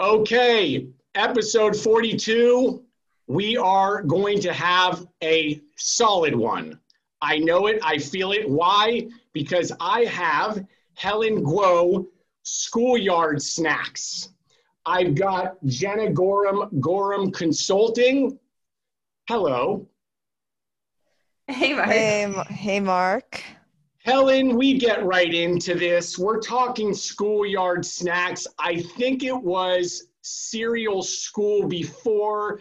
Okay, 0.00 0.88
episode 1.14 1.76
42. 1.76 2.82
We 3.26 3.56
are 3.56 4.02
going 4.02 4.40
to 4.40 4.52
have 4.52 5.06
a 5.22 5.60
solid 5.76 6.34
one. 6.34 6.78
I 7.20 7.38
know 7.38 7.66
it, 7.66 7.78
I 7.84 7.98
feel 7.98 8.32
it. 8.32 8.48
Why? 8.48 9.06
Because 9.32 9.70
I 9.80 10.04
have 10.04 10.64
Helen 10.94 11.44
Guo 11.44 12.06
Schoolyard 12.42 13.40
Snacks. 13.40 14.30
I've 14.86 15.14
got 15.14 15.62
Jenna 15.66 16.10
Gorham, 16.10 16.68
Gorham 16.80 17.30
Consulting. 17.30 18.38
Hello. 19.28 19.86
Hey, 21.46 21.74
Mark. 21.74 21.88
Hey, 21.88 22.34
hey, 22.48 22.80
Mark. 22.80 23.42
Helen, 24.04 24.56
we 24.56 24.78
get 24.78 25.04
right 25.04 25.32
into 25.32 25.74
this. 25.74 26.18
We're 26.18 26.40
talking 26.40 26.92
schoolyard 26.92 27.86
snacks. 27.86 28.48
I 28.58 28.80
think 28.80 29.22
it 29.22 29.36
was 29.36 30.08
cereal 30.22 31.02
school 31.02 31.68
before. 31.68 32.58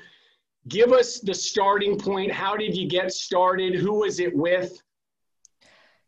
Give 0.68 0.92
us 0.92 1.20
the 1.20 1.34
starting 1.34 1.98
point. 1.98 2.32
How 2.32 2.56
did 2.56 2.78
you 2.78 2.88
get 2.88 3.12
started? 3.12 3.74
Who 3.74 4.02
was 4.02 4.20
it 4.20 4.36
with? 4.36 4.84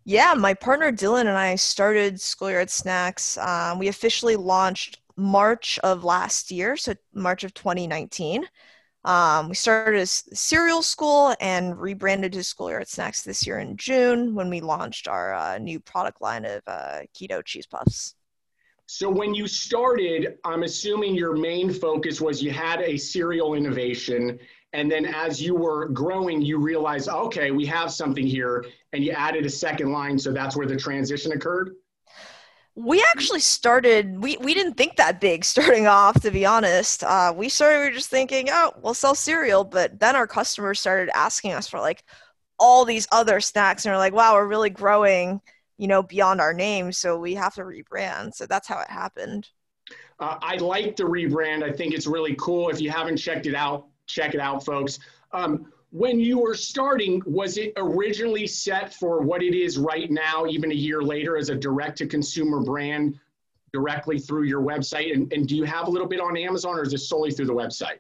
Yeah, 0.06 0.36
my 0.36 0.54
partner 0.54 0.92
Dylan 0.92 1.22
and 1.22 1.30
I 1.30 1.56
started 1.56 2.22
Schoolyard 2.22 2.70
Snacks. 2.70 3.38
Um, 3.38 3.80
we 3.80 3.88
officially 3.88 4.36
launched 4.36 5.00
March 5.16 5.80
of 5.84 6.04
last 6.04 6.52
year, 6.52 6.78
so 6.78 6.94
March 7.14 7.44
of 7.44 7.54
2019. 7.56 8.46
Um, 9.06 9.50
we 9.50 9.56
started 9.56 10.00
as 10.00 10.24
cereal 10.34 10.82
school 10.82 11.36
and 11.42 11.78
rebranded 11.78 12.32
to 12.34 12.44
School 12.44 12.68
Schoolyard 12.68 12.88
Snacks 12.88 13.24
this 13.24 13.46
year 13.46 13.60
in 13.60 13.76
June 13.76 14.34
when 14.34 14.50
we 14.50 14.62
launched 14.62 15.10
our 15.10 15.34
uh, 15.34 15.58
new 15.58 15.80
product 15.80 16.22
line 16.22 16.46
of 16.46 16.62
uh, 16.68 17.02
keto 17.14 17.44
cheese 17.44 17.66
puffs. 17.66 18.16
So, 18.86 19.10
when 19.10 19.34
you 19.34 19.48
started, 19.48 20.38
I'm 20.46 20.64
assuming 20.64 21.16
your 21.16 21.36
main 21.36 21.74
focus 21.74 22.22
was 22.22 22.42
you 22.42 22.52
had 22.52 22.82
a 22.82 22.98
cereal 22.98 23.56
innovation. 23.56 24.40
And 24.72 24.90
then 24.90 25.06
as 25.06 25.42
you 25.42 25.56
were 25.56 25.90
growing, 25.90 26.42
you 26.42 26.58
realized, 26.58 27.10
okay, 27.10 27.52
we 27.52 27.66
have 27.66 27.92
something 27.92 28.26
here, 28.26 28.66
and 28.92 29.04
you 29.04 29.12
added 29.12 29.46
a 29.46 29.50
second 29.50 29.92
line. 29.92 30.18
So, 30.18 30.32
that's 30.32 30.56
where 30.56 30.68
the 30.68 30.78
transition 30.78 31.32
occurred? 31.34 31.76
We 32.76 33.04
actually 33.12 33.40
started 33.40 34.22
we, 34.22 34.38
we 34.38 34.54
didn't 34.54 34.74
think 34.74 34.96
that 34.96 35.22
big 35.22 35.46
starting 35.54 35.88
off 35.88 36.22
to 36.22 36.32
be 36.32 36.46
honest. 36.46 37.04
Uh, 37.04 37.34
we 37.36 37.50
started 37.50 37.80
we 37.80 37.86
were 37.86 37.92
just 37.92 38.10
thinking 38.10 38.50
oh 38.52 38.74
we'll 38.82 38.94
sell 38.94 39.16
cereal 39.16 39.64
but 39.64 40.00
then 40.00 40.16
our 40.16 40.28
customers 40.28 40.80
started 40.80 41.10
asking 41.16 41.54
us 41.54 41.68
for 41.68 41.80
like 41.80 42.04
all 42.60 42.86
these 42.86 43.08
other 43.12 43.40
snacks 43.40 43.86
and 43.86 43.94
we're 43.94 43.98
like 43.98 44.14
wow 44.14 44.34
we're 44.34 44.48
really 44.48 44.70
growing 44.70 45.42
you 45.78 45.88
know 45.88 46.04
beyond 46.04 46.40
our 46.40 46.54
name 46.54 46.92
so 46.92 47.18
we 47.18 47.34
have 47.34 47.54
to 47.56 47.62
rebrand. 47.62 48.34
So 48.34 48.46
that's 48.46 48.68
how 48.68 48.80
it 48.80 48.90
happened. 48.90 49.50
Uh, 50.20 50.38
i 50.42 50.56
like 50.58 50.96
the 50.96 51.04
rebrand. 51.04 51.64
I 51.64 51.72
think 51.72 51.94
it's 51.94 52.08
really 52.08 52.36
cool. 52.40 52.70
If 52.70 52.80
you 52.80 52.90
haven't 52.90 53.18
checked 53.18 53.46
it 53.46 53.56
out 53.56 53.88
check 54.06 54.34
it 54.34 54.40
out 54.40 54.66
folks. 54.66 55.00
Um, 55.32 55.72
when 55.94 56.20
you 56.20 56.40
were 56.40 56.56
starting, 56.56 57.22
was 57.24 57.60
it 57.60 57.72
originally 57.78 58.48
set 58.48 58.96
for 58.96 59.22
what 59.22 59.44
it 59.44 59.54
is 59.54 59.78
right 59.78 60.10
now, 60.10 60.48
even 60.48 60.72
a 60.72 60.76
year 60.76 61.04
later, 61.04 61.38
as 61.38 61.50
a 61.50 61.56
direct 61.56 62.00
to 62.00 62.08
consumer 62.08 62.62
brand 62.62 63.20
directly 63.72 64.18
through 64.18 64.46
your 64.46 64.64
website? 64.64 65.14
And, 65.14 65.32
and 65.32 65.48
do 65.48 65.56
you 65.56 65.66
have 65.66 65.88
a 65.88 65.92
little 65.92 66.08
bit 66.08 66.20
on 66.20 66.36
Amazon 66.36 66.80
or 66.80 66.82
is 66.82 66.92
this 66.94 67.08
solely 67.08 67.30
through 67.30 67.46
the 67.46 67.54
website? 67.54 68.00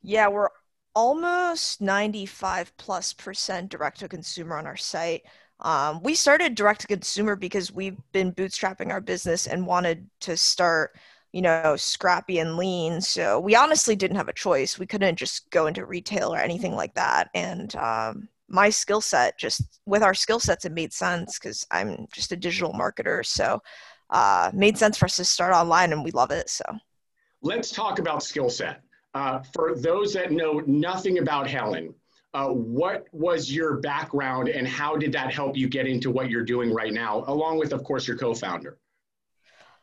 Yeah, 0.00 0.28
we're 0.28 0.50
almost 0.94 1.80
95 1.80 2.76
plus 2.76 3.12
percent 3.12 3.68
direct 3.68 3.98
to 3.98 4.08
consumer 4.08 4.56
on 4.56 4.64
our 4.64 4.76
site. 4.76 5.24
Um, 5.58 6.00
we 6.04 6.14
started 6.14 6.54
direct 6.54 6.82
to 6.82 6.86
consumer 6.86 7.34
because 7.34 7.72
we've 7.72 7.98
been 8.12 8.32
bootstrapping 8.32 8.92
our 8.92 9.00
business 9.00 9.48
and 9.48 9.66
wanted 9.66 10.08
to 10.20 10.36
start 10.36 10.96
you 11.32 11.42
know, 11.42 11.76
scrappy 11.76 12.38
and 12.38 12.56
lean. 12.56 13.00
So 13.00 13.38
we 13.40 13.54
honestly 13.54 13.96
didn't 13.96 14.16
have 14.16 14.28
a 14.28 14.32
choice. 14.32 14.78
We 14.78 14.86
couldn't 14.86 15.16
just 15.16 15.50
go 15.50 15.66
into 15.66 15.84
retail 15.84 16.32
or 16.32 16.38
anything 16.38 16.74
like 16.74 16.94
that. 16.94 17.28
And 17.34 17.74
um, 17.76 18.28
my 18.48 18.70
skill 18.70 19.00
set, 19.00 19.38
just 19.38 19.80
with 19.86 20.02
our 20.02 20.14
skill 20.14 20.40
sets, 20.40 20.64
it 20.64 20.72
made 20.72 20.92
sense 20.92 21.38
because 21.38 21.66
I'm 21.70 22.06
just 22.12 22.32
a 22.32 22.36
digital 22.36 22.72
marketer. 22.72 23.24
So 23.24 23.60
uh, 24.10 24.50
made 24.54 24.78
sense 24.78 24.96
for 24.96 25.06
us 25.06 25.16
to 25.16 25.24
start 25.24 25.52
online, 25.52 25.92
and 25.92 26.04
we 26.04 26.10
love 26.12 26.30
it. 26.30 26.48
So 26.48 26.64
let's 27.42 27.70
talk 27.70 27.98
about 27.98 28.22
skill 28.22 28.48
set. 28.48 28.82
Uh, 29.14 29.40
for 29.54 29.74
those 29.74 30.12
that 30.12 30.30
know 30.30 30.62
nothing 30.66 31.18
about 31.18 31.48
Helen, 31.48 31.94
uh, 32.34 32.48
what 32.48 33.06
was 33.12 33.50
your 33.50 33.78
background 33.78 34.48
and 34.48 34.68
how 34.68 34.96
did 34.96 35.10
that 35.12 35.32
help 35.32 35.56
you 35.56 35.68
get 35.68 35.86
into 35.86 36.10
what 36.10 36.28
you're 36.28 36.44
doing 36.44 36.72
right 36.72 36.92
now, 36.92 37.24
along 37.28 37.58
with, 37.58 37.72
of 37.72 37.82
course, 37.82 38.06
your 38.06 38.18
co-founder? 38.18 38.78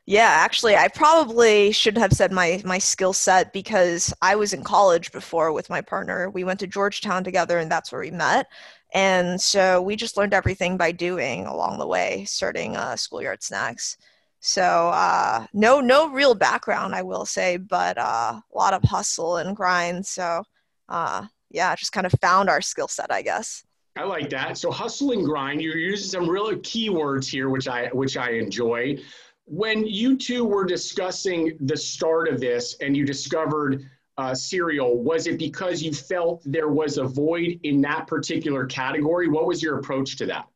Yeah, 0.05 0.27
actually, 0.27 0.75
I 0.75 0.89
probably 0.89 1.71
should 1.71 1.97
have 1.97 2.11
said 2.11 2.31
my 2.33 2.61
my 2.65 2.77
skill 2.77 3.13
set 3.13 3.53
because 3.53 4.13
I 4.21 4.35
was 4.35 4.51
in 4.51 4.63
college 4.63 5.13
before 5.13 5.53
with 5.53 5.69
my 5.69 5.79
partner. 5.79 6.29
We 6.29 6.43
went 6.43 6.59
to 6.59 6.67
Georgetown 6.67 7.23
together, 7.23 7.57
and 7.57 7.71
that's 7.71 7.91
where 7.91 8.01
we 8.01 8.11
met. 8.11 8.47
And 8.93 9.39
so 9.39 9.81
we 9.81 9.95
just 9.95 10.17
learned 10.17 10.33
everything 10.33 10.77
by 10.77 10.91
doing 10.91 11.45
along 11.45 11.79
the 11.79 11.87
way, 11.87 12.25
starting 12.25 12.75
uh, 12.75 12.97
schoolyard 12.97 13.41
snacks. 13.43 13.97
So 14.41 14.61
uh, 14.61 15.47
no 15.53 15.79
no 15.79 16.09
real 16.09 16.35
background, 16.35 16.93
I 16.93 17.01
will 17.01 17.25
say, 17.25 17.55
but 17.55 17.97
uh, 17.97 18.41
a 18.41 18.57
lot 18.57 18.73
of 18.73 18.83
hustle 18.83 19.37
and 19.37 19.55
grind. 19.55 20.05
So 20.05 20.43
uh, 20.89 21.27
yeah, 21.49 21.73
just 21.77 21.93
kind 21.93 22.05
of 22.05 22.13
found 22.21 22.49
our 22.49 22.59
skill 22.59 22.89
set, 22.89 23.09
I 23.09 23.21
guess. 23.21 23.63
I 23.95 24.03
like 24.03 24.29
that. 24.31 24.57
So 24.57 24.69
hustle 24.69 25.11
and 25.11 25.23
grind. 25.23 25.61
You're 25.61 25.77
using 25.77 26.09
some 26.09 26.29
really 26.29 26.57
keywords 26.57 27.27
here, 27.29 27.49
which 27.49 27.69
I 27.69 27.87
which 27.93 28.17
I 28.17 28.31
enjoy 28.31 28.97
when 29.45 29.85
you 29.85 30.17
two 30.17 30.45
were 30.45 30.65
discussing 30.65 31.57
the 31.61 31.77
start 31.77 32.27
of 32.27 32.39
this 32.39 32.75
and 32.81 32.95
you 32.95 33.05
discovered 33.05 33.89
uh, 34.17 34.33
cereal, 34.33 35.01
was 35.01 35.27
it 35.27 35.37
because 35.37 35.81
you 35.81 35.93
felt 35.93 36.41
there 36.45 36.69
was 36.69 36.97
a 36.97 37.03
void 37.03 37.59
in 37.63 37.81
that 37.81 38.07
particular 38.07 38.65
category? 38.65 39.27
What 39.27 39.45
was 39.45 39.61
your 39.61 39.79
approach 39.79 40.17
to 40.17 40.25
that? 40.27 40.47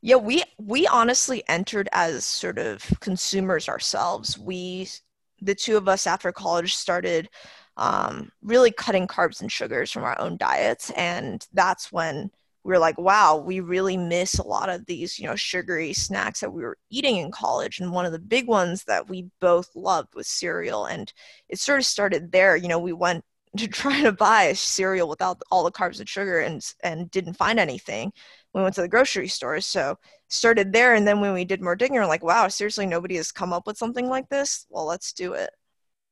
Yeah, 0.00 0.16
we 0.16 0.42
we 0.58 0.86
honestly 0.86 1.42
entered 1.48 1.88
as 1.92 2.24
sort 2.24 2.58
of 2.58 2.84
consumers 3.00 3.68
ourselves. 3.68 4.38
We, 4.38 4.88
the 5.40 5.54
two 5.54 5.78
of 5.78 5.88
us 5.88 6.06
after 6.06 6.30
college, 6.30 6.74
started 6.74 7.30
um, 7.78 8.30
really 8.42 8.70
cutting 8.70 9.06
carbs 9.06 9.40
and 9.40 9.50
sugars 9.50 9.90
from 9.90 10.04
our 10.04 10.18
own 10.20 10.36
diets, 10.36 10.90
and 10.90 11.46
that's 11.54 11.90
when 11.90 12.30
we 12.64 12.72
were 12.72 12.78
like, 12.78 12.96
wow, 12.98 13.36
we 13.36 13.60
really 13.60 13.98
miss 13.98 14.38
a 14.38 14.46
lot 14.46 14.70
of 14.70 14.86
these, 14.86 15.18
you 15.18 15.26
know, 15.26 15.36
sugary 15.36 15.92
snacks 15.92 16.40
that 16.40 16.52
we 16.52 16.62
were 16.62 16.78
eating 16.88 17.18
in 17.18 17.30
college. 17.30 17.78
And 17.78 17.92
one 17.92 18.06
of 18.06 18.12
the 18.12 18.18
big 18.18 18.48
ones 18.48 18.84
that 18.84 19.06
we 19.06 19.28
both 19.38 19.68
loved 19.76 20.14
was 20.14 20.28
cereal. 20.28 20.86
And 20.86 21.12
it 21.50 21.60
sort 21.60 21.78
of 21.78 21.84
started 21.84 22.32
there. 22.32 22.56
You 22.56 22.68
know, 22.68 22.78
we 22.78 22.94
went 22.94 23.22
to 23.58 23.68
try 23.68 24.00
to 24.02 24.12
buy 24.12 24.44
a 24.44 24.54
cereal 24.54 25.08
without 25.08 25.40
all 25.50 25.62
the 25.62 25.70
carbs 25.70 26.00
and 26.00 26.08
sugar 26.08 26.40
and 26.40 26.60
and 26.82 27.10
didn't 27.10 27.34
find 27.34 27.60
anything. 27.60 28.12
We 28.54 28.62
went 28.62 28.74
to 28.76 28.80
the 28.80 28.88
grocery 28.88 29.28
store. 29.28 29.60
So 29.60 29.98
started 30.28 30.72
there. 30.72 30.94
And 30.94 31.06
then 31.06 31.20
when 31.20 31.34
we 31.34 31.44
did 31.44 31.60
more 31.60 31.76
digging, 31.76 31.96
we're 31.96 32.06
like, 32.06 32.24
wow, 32.24 32.48
seriously, 32.48 32.86
nobody 32.86 33.16
has 33.16 33.30
come 33.30 33.52
up 33.52 33.66
with 33.66 33.76
something 33.76 34.08
like 34.08 34.28
this. 34.30 34.66
Well, 34.70 34.86
let's 34.86 35.12
do 35.12 35.34
it. 35.34 35.50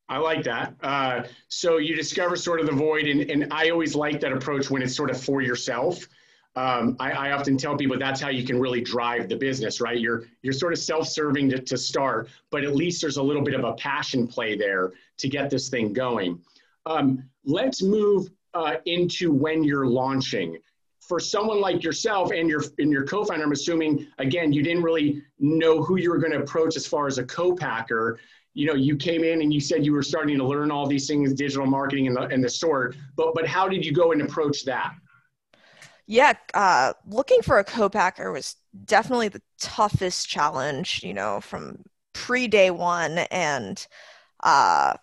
I 0.08 0.18
like 0.18 0.44
that. 0.44 0.74
Uh, 0.82 1.22
so 1.48 1.78
you 1.78 1.96
discover 1.96 2.36
sort 2.36 2.60
of 2.60 2.66
the 2.66 2.72
void, 2.72 3.06
and, 3.06 3.22
and 3.30 3.52
I 3.52 3.70
always 3.70 3.94
like 3.94 4.20
that 4.20 4.32
approach 4.32 4.70
when 4.70 4.82
it's 4.82 4.94
sort 4.94 5.10
of 5.10 5.18
for 5.18 5.40
yourself 5.40 6.06
um, 6.54 6.96
I, 7.00 7.12
I, 7.12 7.32
often 7.32 7.56
tell 7.56 7.76
people 7.76 7.98
that's 7.98 8.20
how 8.20 8.28
you 8.28 8.44
can 8.44 8.60
really 8.60 8.82
drive 8.82 9.28
the 9.28 9.36
business, 9.36 9.80
right? 9.80 9.98
You're 9.98 10.24
you're 10.42 10.52
sort 10.52 10.74
of 10.74 10.78
self-serving 10.78 11.48
to, 11.48 11.58
to 11.58 11.78
start, 11.78 12.28
but 12.50 12.62
at 12.62 12.76
least 12.76 13.00
there's 13.00 13.16
a 13.16 13.22
little 13.22 13.42
bit 13.42 13.54
of 13.54 13.64
a 13.64 13.72
passion 13.74 14.26
play 14.26 14.54
there 14.54 14.92
to 15.16 15.28
get 15.28 15.48
this 15.48 15.70
thing 15.70 15.94
going. 15.94 16.38
Um, 16.84 17.24
let's 17.46 17.82
move 17.82 18.28
uh, 18.52 18.76
into 18.84 19.32
when 19.32 19.64
you're 19.64 19.86
launching. 19.86 20.58
For 21.00 21.18
someone 21.18 21.60
like 21.60 21.82
yourself 21.82 22.32
and 22.32 22.50
your 22.50 22.62
and 22.78 22.92
your 22.92 23.06
co-founder, 23.06 23.42
I'm 23.42 23.52
assuming 23.52 24.06
again 24.18 24.52
you 24.52 24.62
didn't 24.62 24.82
really 24.82 25.22
know 25.38 25.82
who 25.82 25.96
you 25.96 26.10
were 26.10 26.18
going 26.18 26.32
to 26.32 26.40
approach 26.40 26.76
as 26.76 26.86
far 26.86 27.06
as 27.06 27.16
a 27.16 27.24
co-packer. 27.24 28.18
You 28.52 28.66
know, 28.66 28.74
you 28.74 28.96
came 28.96 29.24
in 29.24 29.40
and 29.40 29.54
you 29.54 29.60
said 29.60 29.86
you 29.86 29.94
were 29.94 30.02
starting 30.02 30.36
to 30.36 30.44
learn 30.44 30.70
all 30.70 30.86
these 30.86 31.06
things, 31.06 31.32
digital 31.32 31.64
marketing 31.64 32.08
and 32.08 32.16
the 32.16 32.22
and 32.24 32.44
the 32.44 32.50
store. 32.50 32.94
But 33.16 33.34
but 33.34 33.46
how 33.46 33.68
did 33.68 33.86
you 33.86 33.92
go 33.92 34.12
and 34.12 34.20
approach 34.20 34.66
that? 34.66 34.92
Yeah, 36.12 36.34
uh, 36.52 36.92
looking 37.06 37.40
for 37.40 37.58
a 37.58 37.64
co-packer 37.64 38.30
was 38.32 38.56
definitely 38.84 39.28
the 39.28 39.40
toughest 39.58 40.28
challenge, 40.28 41.00
you 41.02 41.14
know, 41.14 41.40
from 41.40 41.78
pre 42.12 42.46
day 42.48 42.70
one. 42.70 43.18
And 43.30 43.84
uh, 44.42 44.94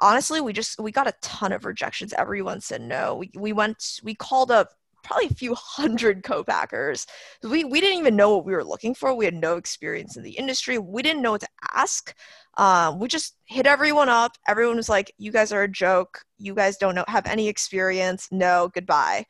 honestly, 0.00 0.40
we 0.40 0.52
just 0.52 0.80
we 0.80 0.92
got 0.92 1.08
a 1.08 1.14
ton 1.22 1.52
of 1.52 1.64
rejections. 1.64 2.12
Everyone 2.14 2.60
said 2.60 2.80
no. 2.82 3.16
We 3.16 3.30
we 3.36 3.52
went 3.52 4.00
we 4.04 4.14
called 4.14 4.52
up 4.52 4.70
probably 5.04 5.26
a 5.26 5.34
few 5.34 5.54
hundred 5.56 6.22
co-packers. 6.22 7.06
We 7.42 7.64
we 7.64 7.80
didn't 7.80 7.98
even 7.98 8.16
know 8.16 8.36
what 8.36 8.46
we 8.46 8.52
were 8.52 8.64
looking 8.64 8.94
for. 8.94 9.14
We 9.14 9.24
had 9.26 9.34
no 9.34 9.56
experience 9.56 10.16
in 10.16 10.22
the 10.22 10.32
industry. 10.38 10.78
We 10.78 11.02
didn't 11.02 11.22
know 11.22 11.32
what 11.32 11.42
to 11.42 11.48
ask. 11.74 12.14
Um, 12.58 13.00
we 13.00 13.08
just 13.08 13.36
hit 13.46 13.66
everyone 13.66 14.08
up. 14.08 14.32
Everyone 14.48 14.76
was 14.76 14.88
like, 14.88 15.12
"You 15.18 15.32
guys 15.32 15.52
are 15.52 15.64
a 15.64 15.68
joke. 15.68 16.22
You 16.38 16.54
guys 16.54 16.76
don't 16.76 16.94
know 16.94 17.04
have 17.08 17.26
any 17.26 17.48
experience. 17.48 18.28
No, 18.30 18.70
goodbye." 18.74 19.26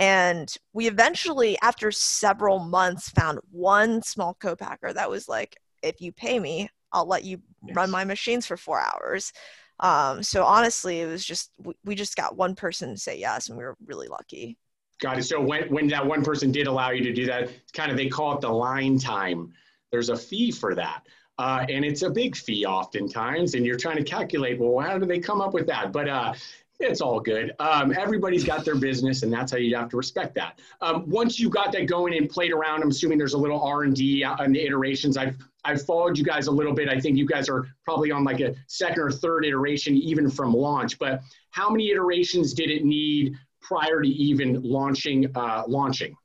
And 0.00 0.52
we 0.72 0.88
eventually, 0.88 1.58
after 1.62 1.92
several 1.92 2.58
months, 2.58 3.10
found 3.10 3.38
one 3.50 4.00
small 4.00 4.34
co-packer 4.40 4.94
that 4.94 5.10
was 5.10 5.28
like, 5.28 5.58
if 5.82 6.00
you 6.00 6.10
pay 6.10 6.38
me, 6.40 6.70
I'll 6.90 7.06
let 7.06 7.22
you 7.22 7.40
yes. 7.64 7.76
run 7.76 7.90
my 7.90 8.04
machines 8.04 8.46
for 8.46 8.56
four 8.56 8.80
hours. 8.80 9.32
Um, 9.78 10.22
so 10.22 10.44
honestly, 10.44 11.02
it 11.02 11.06
was 11.06 11.24
just 11.24 11.52
we, 11.58 11.74
we 11.84 11.94
just 11.94 12.16
got 12.16 12.34
one 12.34 12.54
person 12.54 12.94
to 12.94 12.98
say 12.98 13.18
yes, 13.18 13.48
and 13.48 13.58
we 13.58 13.64
were 13.64 13.76
really 13.84 14.08
lucky. 14.08 14.56
Got 15.00 15.18
it. 15.18 15.24
So 15.24 15.38
when 15.40 15.68
when 15.68 15.86
that 15.88 16.04
one 16.04 16.24
person 16.24 16.50
did 16.50 16.66
allow 16.66 16.90
you 16.90 17.04
to 17.04 17.12
do 17.12 17.26
that, 17.26 17.50
kind 17.74 17.90
of 17.90 17.96
they 17.98 18.08
call 18.08 18.34
it 18.34 18.40
the 18.40 18.48
line 18.48 18.98
time. 18.98 19.52
There's 19.92 20.08
a 20.08 20.16
fee 20.16 20.50
for 20.50 20.74
that. 20.74 21.02
Uh, 21.38 21.64
and 21.68 21.84
it's 21.84 22.02
a 22.02 22.10
big 22.10 22.36
fee 22.36 22.66
oftentimes, 22.66 23.54
and 23.54 23.64
you're 23.64 23.78
trying 23.78 23.96
to 23.96 24.04
calculate, 24.04 24.58
well, 24.58 24.86
how 24.86 24.98
do 24.98 25.06
they 25.06 25.18
come 25.18 25.40
up 25.40 25.54
with 25.54 25.66
that? 25.66 25.90
But 25.92 26.08
uh, 26.08 26.34
it's 26.80 27.00
all 27.00 27.20
good. 27.20 27.54
Um, 27.58 27.92
everybody's 27.96 28.44
got 28.44 28.64
their 28.64 28.74
business, 28.74 29.22
and 29.22 29.32
that's 29.32 29.52
how 29.52 29.58
you 29.58 29.76
have 29.76 29.88
to 29.90 29.96
respect 29.96 30.34
that. 30.36 30.58
Um, 30.80 31.08
once 31.08 31.38
you 31.38 31.50
got 31.50 31.72
that 31.72 31.86
going 31.86 32.16
and 32.16 32.28
played 32.28 32.52
around, 32.52 32.82
I'm 32.82 32.88
assuming 32.88 33.18
there's 33.18 33.34
a 33.34 33.38
little 33.38 33.62
R 33.62 33.82
and 33.82 33.94
D 33.94 34.24
on 34.24 34.52
the 34.52 34.64
iterations. 34.64 35.16
I've 35.16 35.36
I've 35.64 35.82
followed 35.82 36.16
you 36.16 36.24
guys 36.24 36.46
a 36.46 36.50
little 36.50 36.72
bit. 36.72 36.88
I 36.88 36.98
think 36.98 37.18
you 37.18 37.26
guys 37.26 37.48
are 37.48 37.68
probably 37.84 38.10
on 38.10 38.24
like 38.24 38.40
a 38.40 38.54
second 38.66 39.02
or 39.02 39.10
third 39.10 39.44
iteration, 39.44 39.94
even 39.96 40.30
from 40.30 40.54
launch. 40.54 40.98
But 40.98 41.20
how 41.50 41.68
many 41.68 41.90
iterations 41.90 42.54
did 42.54 42.70
it 42.70 42.84
need 42.84 43.34
prior 43.60 44.00
to 44.00 44.08
even 44.08 44.62
launching? 44.62 45.30
Uh, 45.34 45.64
launching. 45.66 46.16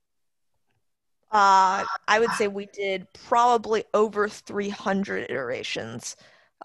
Uh, 1.31 1.83
I 2.07 2.19
would 2.19 2.31
say 2.31 2.47
we 2.47 2.67
did 2.67 3.11
probably 3.11 3.83
over 3.93 4.29
300 4.29 5.29
iterations 5.29 6.15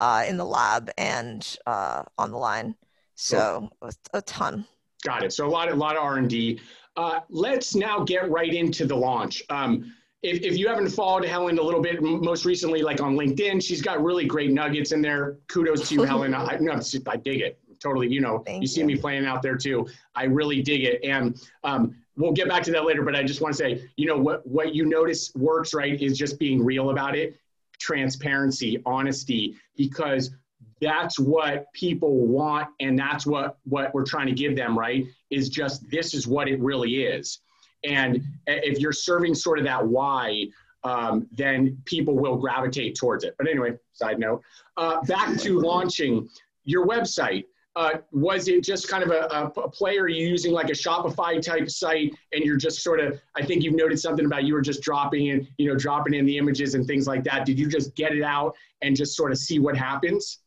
uh, 0.00 0.24
in 0.28 0.36
the 0.36 0.44
lab 0.44 0.90
and 0.96 1.56
uh, 1.66 2.04
on 2.16 2.30
the 2.30 2.38
line. 2.38 2.76
So 3.20 3.68
a, 3.82 3.92
a, 4.14 4.22
ton. 4.22 4.64
Got 5.04 5.24
it. 5.24 5.32
So 5.34 5.46
a 5.46 5.50
lot, 5.50 5.70
a 5.70 5.74
lot 5.74 5.94
of 5.94 6.02
R 6.02 6.16
and 6.16 6.28
D. 6.28 6.58
Uh, 6.96 7.20
let's 7.28 7.74
now 7.74 8.02
get 8.02 8.30
right 8.30 8.52
into 8.52 8.86
the 8.86 8.96
launch. 8.96 9.42
Um, 9.50 9.94
if, 10.22 10.40
if 10.40 10.56
you 10.56 10.68
haven't 10.68 10.88
followed 10.88 11.26
Helen 11.26 11.58
a 11.58 11.62
little 11.62 11.82
bit, 11.82 12.02
most 12.02 12.46
recently, 12.46 12.80
like 12.80 13.02
on 13.02 13.16
LinkedIn, 13.16 13.62
she's 13.62 13.82
got 13.82 14.02
really 14.02 14.24
great 14.24 14.52
nuggets 14.52 14.92
in 14.92 15.02
there. 15.02 15.36
Kudos 15.48 15.86
to 15.90 15.96
you, 15.96 16.02
Helen. 16.04 16.34
I, 16.34 16.56
no, 16.60 16.80
I 17.06 17.16
dig 17.16 17.42
it. 17.42 17.58
Totally. 17.78 18.08
You 18.08 18.22
know, 18.22 18.38
Thank 18.38 18.62
you 18.62 18.68
see 18.68 18.80
you. 18.80 18.86
me 18.86 18.96
playing 18.96 19.26
out 19.26 19.42
there 19.42 19.56
too. 19.56 19.86
I 20.14 20.24
really 20.24 20.62
dig 20.62 20.84
it. 20.84 21.04
And 21.04 21.38
um, 21.62 21.96
we'll 22.16 22.32
get 22.32 22.48
back 22.48 22.62
to 22.64 22.70
that 22.72 22.86
later, 22.86 23.02
but 23.02 23.14
I 23.14 23.22
just 23.22 23.42
want 23.42 23.54
to 23.54 23.58
say, 23.58 23.86
you 23.96 24.06
know, 24.06 24.16
what, 24.16 24.46
what 24.46 24.74
you 24.74 24.86
notice 24.86 25.30
works, 25.34 25.74
right, 25.74 26.00
is 26.00 26.16
just 26.16 26.38
being 26.38 26.64
real 26.64 26.88
about 26.88 27.16
it, 27.16 27.38
transparency, 27.78 28.82
honesty, 28.86 29.56
because 29.76 30.30
that's 30.80 31.18
what 31.18 31.72
people 31.72 32.26
want 32.26 32.68
and 32.80 32.98
that's 32.98 33.26
what, 33.26 33.58
what 33.64 33.92
we're 33.94 34.04
trying 34.04 34.26
to 34.26 34.32
give 34.32 34.56
them, 34.56 34.78
right, 34.78 35.06
is 35.30 35.48
just 35.48 35.88
this 35.90 36.14
is 36.14 36.26
what 36.26 36.48
it 36.48 36.60
really 36.60 37.04
is. 37.04 37.40
And 37.84 38.22
if 38.46 38.78
you're 38.78 38.92
serving 38.92 39.34
sort 39.34 39.58
of 39.58 39.64
that 39.64 39.86
why, 39.86 40.46
um, 40.84 41.26
then 41.32 41.78
people 41.84 42.18
will 42.18 42.36
gravitate 42.36 42.94
towards 42.94 43.24
it. 43.24 43.34
But 43.38 43.48
anyway, 43.48 43.72
side 43.92 44.18
note. 44.18 44.42
Uh, 44.76 45.02
back 45.02 45.38
to 45.40 45.60
launching 45.60 46.28
your 46.64 46.86
website 46.86 47.44
uh, 47.76 47.98
was 48.10 48.48
it 48.48 48.64
just 48.64 48.88
kind 48.88 49.04
of 49.04 49.10
a, 49.10 49.52
a, 49.60 49.68
player 49.68 50.08
using 50.08 50.52
like 50.52 50.68
a 50.70 50.72
Shopify 50.72 51.40
type 51.40 51.70
site 51.70 52.12
and 52.32 52.44
you're 52.44 52.56
just 52.56 52.82
sort 52.82 52.98
of, 52.98 53.20
I 53.36 53.44
think 53.44 53.62
you've 53.62 53.76
noted 53.76 53.98
something 53.98 54.26
about 54.26 54.44
you 54.44 54.54
were 54.54 54.60
just 54.60 54.82
dropping 54.82 55.28
in, 55.28 55.46
you 55.56 55.68
know, 55.68 55.76
dropping 55.76 56.14
in 56.14 56.26
the 56.26 56.36
images 56.36 56.74
and 56.74 56.84
things 56.84 57.06
like 57.06 57.22
that. 57.24 57.46
Did 57.46 57.58
you 57.58 57.68
just 57.68 57.94
get 57.94 58.12
it 58.12 58.22
out 58.22 58.56
and 58.82 58.96
just 58.96 59.16
sort 59.16 59.30
of 59.30 59.38
see 59.38 59.60
what 59.60 59.76
happens? 59.76 60.38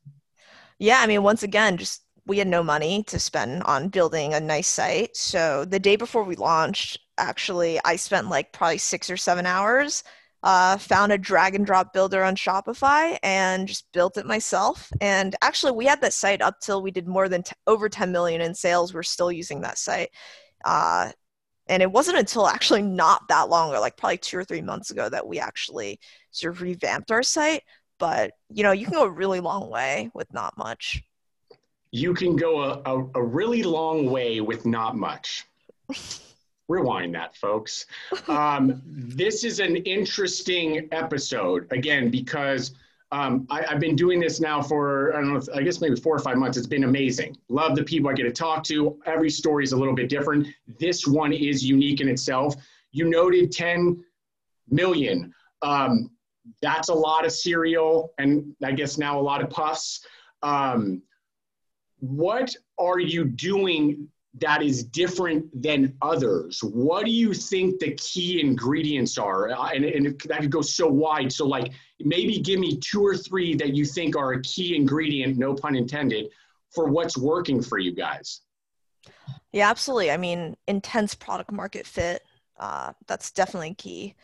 Yeah, 0.80 1.00
I 1.00 1.08
mean, 1.08 1.24
once 1.24 1.44
again, 1.44 1.78
just 1.78 2.02
we 2.26 2.40
had 2.40 2.48
no 2.48 2.62
money 2.62 3.04
to 3.04 3.20
spend 3.20 3.64
on 3.64 3.90
building 3.90 4.34
a 4.34 4.40
nice 4.40 4.68
site. 4.68 5.16
So 5.16 5.66
the 5.66 5.80
day 5.80 5.96
before 5.96 6.24
we 6.24 6.36
launched, 6.36 7.00
actually, 7.18 7.80
I 7.86 7.96
spent 7.96 8.30
like 8.30 8.52
probably 8.52 8.78
six 8.78 9.10
or 9.10 9.18
seven 9.18 9.46
hours 9.46 10.04
uh, 10.44 10.78
found 10.78 11.12
a 11.12 11.18
drag 11.18 11.56
and 11.56 11.66
drop 11.66 11.94
builder 11.94 12.24
on 12.24 12.36
Shopify 12.36 13.18
and 13.24 13.68
just 13.68 13.90
built 13.94 14.18
it 14.18 14.26
myself. 14.26 14.92
And 15.00 15.36
actually, 15.42 15.72
we 15.72 15.86
had 15.86 16.02
that 16.02 16.14
site 16.14 16.42
up 16.42 16.60
till 16.60 16.82
we 16.82 16.92
did 16.92 17.08
more 17.08 17.30
than 17.30 17.44
t- 17.44 17.54
over 17.66 17.88
10 17.88 18.12
million 18.12 18.42
in 18.42 18.54
sales. 18.54 18.94
We're 18.94 19.04
still 19.04 19.32
using 19.32 19.62
that 19.62 19.78
site. 19.78 20.10
Uh, 20.66 21.12
and 21.68 21.82
it 21.82 21.92
wasn't 21.92 22.18
until 22.18 22.46
actually 22.48 22.82
not 22.82 23.22
that 23.30 23.50
long 23.50 23.70
ago, 23.70 23.80
like 23.80 23.96
probably 23.96 24.18
two 24.18 24.38
or 24.38 24.44
three 24.44 24.62
months 24.62 24.92
ago, 24.92 25.08
that 25.08 25.26
we 25.26 25.40
actually 25.40 25.98
sort 26.32 26.54
of 26.54 26.62
revamped 26.62 27.10
our 27.10 27.24
site. 27.24 27.64
But 27.98 28.32
you 28.50 28.64
know, 28.64 28.74
you 28.74 28.86
can 28.86 28.96
go 28.96 29.06
a 29.06 29.10
really 29.10 29.40
long 29.40 29.70
way 29.70 30.12
with 30.14 30.34
not 30.34 30.58
much. 30.58 31.02
You 31.92 32.14
can 32.14 32.36
go 32.36 32.64
a, 32.64 32.82
a, 32.86 33.08
a 33.16 33.24
really 33.24 33.64
long 33.64 34.12
way 34.12 34.42
with 34.42 34.66
not 34.66 34.98
much. 34.98 35.46
rewind 36.68 37.16
that, 37.16 37.36
folks. 37.36 37.86
Um, 38.28 38.82
this 38.86 39.44
is 39.44 39.60
an 39.60 39.76
interesting 39.78 40.88
episode, 40.92 41.68
again, 41.72 42.10
because 42.10 42.74
um, 43.12 43.46
I, 43.50 43.62
have 43.70 43.80
been 43.80 43.96
doing 43.96 44.20
this 44.20 44.40
now 44.40 44.62
for, 44.62 45.16
I 45.16 45.22
don't 45.22 45.34
know, 45.34 45.42
I 45.54 45.62
guess 45.62 45.82
maybe 45.82 45.96
four 45.96 46.16
or 46.16 46.20
five 46.20 46.38
months. 46.38 46.58
It's 46.58 46.68
been 46.68 46.84
amazing. 46.84 47.38
Love 47.50 47.76
the 47.76 47.84
people 47.84 48.10
I 48.10 48.14
get 48.14 48.24
to 48.24 48.32
talk 48.32 48.64
to. 48.66 49.00
Every 49.06 49.30
story 49.30 49.64
is 49.64 49.72
a 49.72 49.78
little 49.78 49.94
bit 49.94 50.10
different. 50.10 50.48
This 50.80 51.06
one 51.06 51.32
is 51.32 51.64
unique 51.64 52.02
in 52.02 52.08
itself. 52.10 52.56
You 52.92 53.10
noted 53.10 53.52
10 53.52 54.04
million. 54.70 55.34
Um, 55.62 56.10
that's 56.62 56.90
a 56.90 56.94
lot 56.94 57.26
of 57.26 57.32
cereal, 57.32 58.14
and 58.18 58.56
I 58.64 58.72
guess 58.72 58.98
now 58.98 59.20
a 59.20 59.22
lot 59.22 59.44
of 59.44 59.50
puffs. 59.50 60.06
Um, 60.42 61.04
what 62.00 62.56
are 62.80 63.00
you 63.00 63.26
doing 63.26 64.10
that 64.40 64.64
is 64.64 64.84
different 64.84 65.62
than 65.62 65.96
others? 66.02 66.64
What 66.64 67.06
do 67.06 67.12
you 67.12 67.34
think 67.34 67.80
the 67.80 67.94
key 67.96 68.42
ingredients 68.42 69.18
are? 69.18 69.52
Uh, 69.52 69.70
and, 69.70 69.86
and 69.86 70.20
that 70.22 70.42
could 70.42 70.52
go 70.52 70.62
so 70.62 70.88
wide. 70.88 71.32
So, 71.32 71.46
like, 71.46 71.72
maybe 72.00 72.40
give 72.40 72.60
me 72.60 72.78
two 72.78 73.06
or 73.06 73.16
three 73.16 73.56
that 73.56 73.76
you 73.76 73.86
think 73.86 74.16
are 74.16 74.34
a 74.34 74.42
key 74.42 74.76
ingredient, 74.76 75.38
no 75.38 75.54
pun 75.54 75.76
intended, 75.76 76.30
for 76.74 76.88
what's 76.88 77.18
working 77.18 77.62
for 77.62 77.78
you 77.78 77.94
guys. 77.94 78.42
Yeah, 79.52 79.70
absolutely. 79.70 80.10
I 80.10 80.18
mean, 80.18 80.58
intense 80.68 81.14
product 81.14 81.52
market 81.52 81.86
fit. 81.86 82.24
Uh, 82.58 82.94
that's 83.08 83.32
definitely 83.32 83.76
key. 83.76 84.16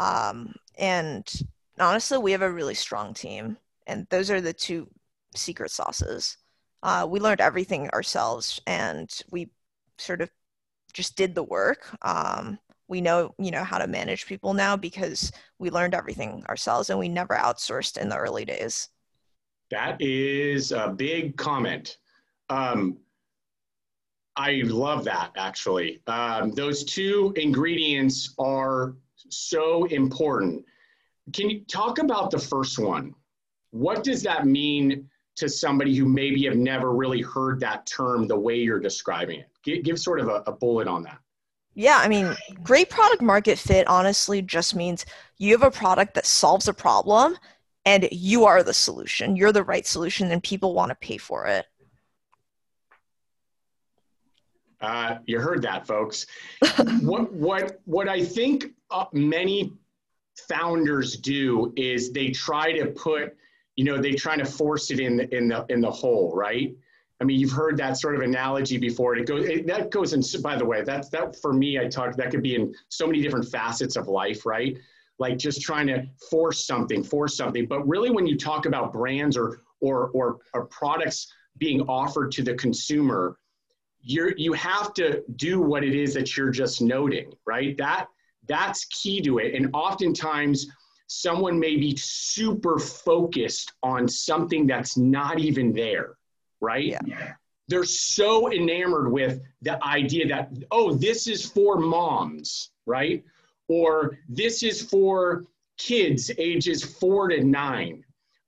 Um, 0.00 0.54
and 0.76 1.32
honestly, 1.78 2.18
we 2.18 2.32
have 2.32 2.42
a 2.42 2.50
really 2.50 2.74
strong 2.74 3.14
team, 3.14 3.56
and 3.86 4.06
those 4.10 4.30
are 4.30 4.40
the 4.40 4.52
two 4.52 4.88
secret 5.36 5.70
sauces 5.70 6.38
uh, 6.84 7.06
we 7.08 7.18
learned 7.18 7.40
everything 7.40 7.88
ourselves 7.90 8.60
and 8.66 9.22
we 9.30 9.48
sort 9.96 10.20
of 10.20 10.30
just 10.92 11.16
did 11.16 11.34
the 11.34 11.42
work. 11.42 11.88
Um, 12.02 12.58
we 12.88 13.00
know, 13.00 13.34
you 13.38 13.50
know, 13.50 13.64
how 13.64 13.78
to 13.78 13.86
manage 13.86 14.26
people 14.26 14.52
now 14.52 14.76
because 14.76 15.32
we 15.58 15.70
learned 15.70 15.94
everything 15.94 16.44
ourselves 16.48 16.90
and 16.90 16.98
we 16.98 17.08
never 17.08 17.34
outsourced 17.34 17.96
in 17.96 18.10
the 18.10 18.16
early 18.16 18.44
days. 18.44 18.90
That 19.70 19.96
is 20.00 20.72
a 20.72 20.90
big 20.90 21.38
comment. 21.38 21.96
Um, 22.50 22.98
I 24.36 24.62
love 24.66 25.04
that 25.04 25.30
actually. 25.38 26.02
Um, 26.06 26.52
those 26.52 26.84
two 26.84 27.32
ingredients 27.36 28.34
are 28.38 28.94
so 29.30 29.84
important. 29.86 30.66
Can 31.32 31.48
you 31.48 31.60
talk 31.60 31.98
about 31.98 32.30
the 32.30 32.38
first 32.38 32.78
one? 32.78 33.14
What 33.70 34.04
does 34.04 34.22
that 34.24 34.46
mean 34.46 35.08
to 35.36 35.48
somebody 35.48 35.94
who 35.94 36.04
maybe 36.04 36.44
have 36.44 36.56
never 36.56 36.92
really 36.92 37.22
heard 37.22 37.60
that 37.60 37.86
term 37.86 38.26
the 38.26 38.38
way 38.38 38.56
you're 38.56 38.80
describing 38.80 39.40
it? 39.40 39.48
Give, 39.62 39.82
give 39.82 39.98
sort 39.98 40.20
of 40.20 40.28
a, 40.28 40.42
a 40.46 40.52
bullet 40.52 40.88
on 40.88 41.02
that. 41.04 41.18
Yeah, 41.74 41.98
I 42.00 42.06
mean, 42.08 42.36
great 42.62 42.88
product 42.88 43.20
market 43.20 43.58
fit 43.58 43.86
honestly 43.88 44.40
just 44.40 44.76
means 44.76 45.04
you 45.38 45.52
have 45.52 45.64
a 45.64 45.70
product 45.70 46.14
that 46.14 46.24
solves 46.24 46.68
a 46.68 46.74
problem 46.74 47.36
and 47.84 48.08
you 48.12 48.44
are 48.44 48.62
the 48.62 48.72
solution. 48.72 49.34
You're 49.36 49.52
the 49.52 49.64
right 49.64 49.86
solution 49.86 50.30
and 50.30 50.42
people 50.42 50.72
want 50.72 50.90
to 50.90 50.94
pay 50.94 51.18
for 51.18 51.46
it. 51.46 51.66
Uh, 54.80 55.16
you 55.26 55.40
heard 55.40 55.62
that, 55.62 55.86
folks. 55.86 56.26
what 57.00 57.32
what 57.32 57.80
what 57.86 58.08
I 58.08 58.22
think 58.22 58.66
uh, 58.90 59.06
many 59.12 59.72
founders 60.48 61.16
do 61.16 61.72
is 61.76 62.12
they 62.12 62.30
try 62.30 62.72
to 62.72 62.86
put 62.86 63.34
you 63.76 63.84
know, 63.84 64.00
they're 64.00 64.14
trying 64.14 64.38
to 64.38 64.44
force 64.44 64.90
it 64.90 65.00
in 65.00 65.16
the, 65.16 65.36
in 65.36 65.48
the 65.48 65.66
in 65.68 65.80
the 65.80 65.90
hole, 65.90 66.32
right? 66.34 66.74
I 67.20 67.24
mean, 67.24 67.38
you've 67.38 67.52
heard 67.52 67.76
that 67.78 67.96
sort 67.96 68.16
of 68.16 68.22
analogy 68.22 68.76
before. 68.76 69.16
It 69.16 69.26
goes 69.26 69.46
it, 69.46 69.66
that 69.66 69.90
goes 69.90 70.12
in. 70.12 70.22
By 70.42 70.56
the 70.56 70.64
way, 70.64 70.82
that's 70.82 71.08
that 71.10 71.36
for 71.40 71.52
me. 71.52 71.78
I 71.78 71.88
talk 71.88 72.16
that 72.16 72.30
could 72.30 72.42
be 72.42 72.54
in 72.54 72.74
so 72.88 73.06
many 73.06 73.22
different 73.22 73.48
facets 73.48 73.96
of 73.96 74.08
life, 74.08 74.44
right? 74.46 74.76
Like 75.18 75.38
just 75.38 75.62
trying 75.62 75.86
to 75.88 76.06
force 76.30 76.66
something, 76.66 77.02
force 77.02 77.36
something. 77.36 77.66
But 77.66 77.86
really, 77.86 78.10
when 78.10 78.26
you 78.26 78.36
talk 78.36 78.66
about 78.66 78.92
brands 78.92 79.36
or 79.36 79.60
or 79.80 80.10
or, 80.10 80.38
or 80.52 80.66
products 80.66 81.32
being 81.58 81.82
offered 81.82 82.32
to 82.32 82.42
the 82.42 82.54
consumer, 82.54 83.38
you're 84.00 84.36
you 84.36 84.52
have 84.52 84.92
to 84.94 85.22
do 85.36 85.60
what 85.60 85.84
it 85.84 85.94
is 85.94 86.14
that 86.14 86.36
you're 86.36 86.50
just 86.50 86.82
noting, 86.82 87.32
right? 87.46 87.76
That 87.78 88.08
that's 88.46 88.84
key 88.86 89.20
to 89.22 89.38
it. 89.38 89.54
And 89.54 89.70
oftentimes 89.72 90.66
someone 91.06 91.58
may 91.58 91.76
be 91.76 91.96
super 91.96 92.78
focused 92.78 93.72
on 93.82 94.08
something 94.08 94.66
that's 94.66 94.96
not 94.96 95.38
even 95.38 95.72
there, 95.72 96.16
right? 96.60 96.98
Yeah. 97.06 97.34
They're 97.68 97.84
so 97.84 98.52
enamored 98.52 99.10
with 99.10 99.40
the 99.62 99.82
idea 99.84 100.26
that, 100.28 100.50
oh, 100.70 100.94
this 100.94 101.26
is 101.26 101.46
for 101.46 101.78
moms, 101.78 102.70
right? 102.86 103.24
Or 103.68 104.18
this 104.28 104.62
is 104.62 104.82
for 104.82 105.44
kids 105.78 106.30
ages 106.38 106.84
four 106.84 107.28
to 107.28 107.42
nine. 107.42 108.04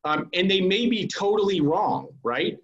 um, 0.07 0.29
and 0.35 0.49
they 0.51 0.61
may 0.61 0.87
be 0.87 1.07
totally 1.07 1.61
wrong, 1.61 2.09
right? 2.23 2.57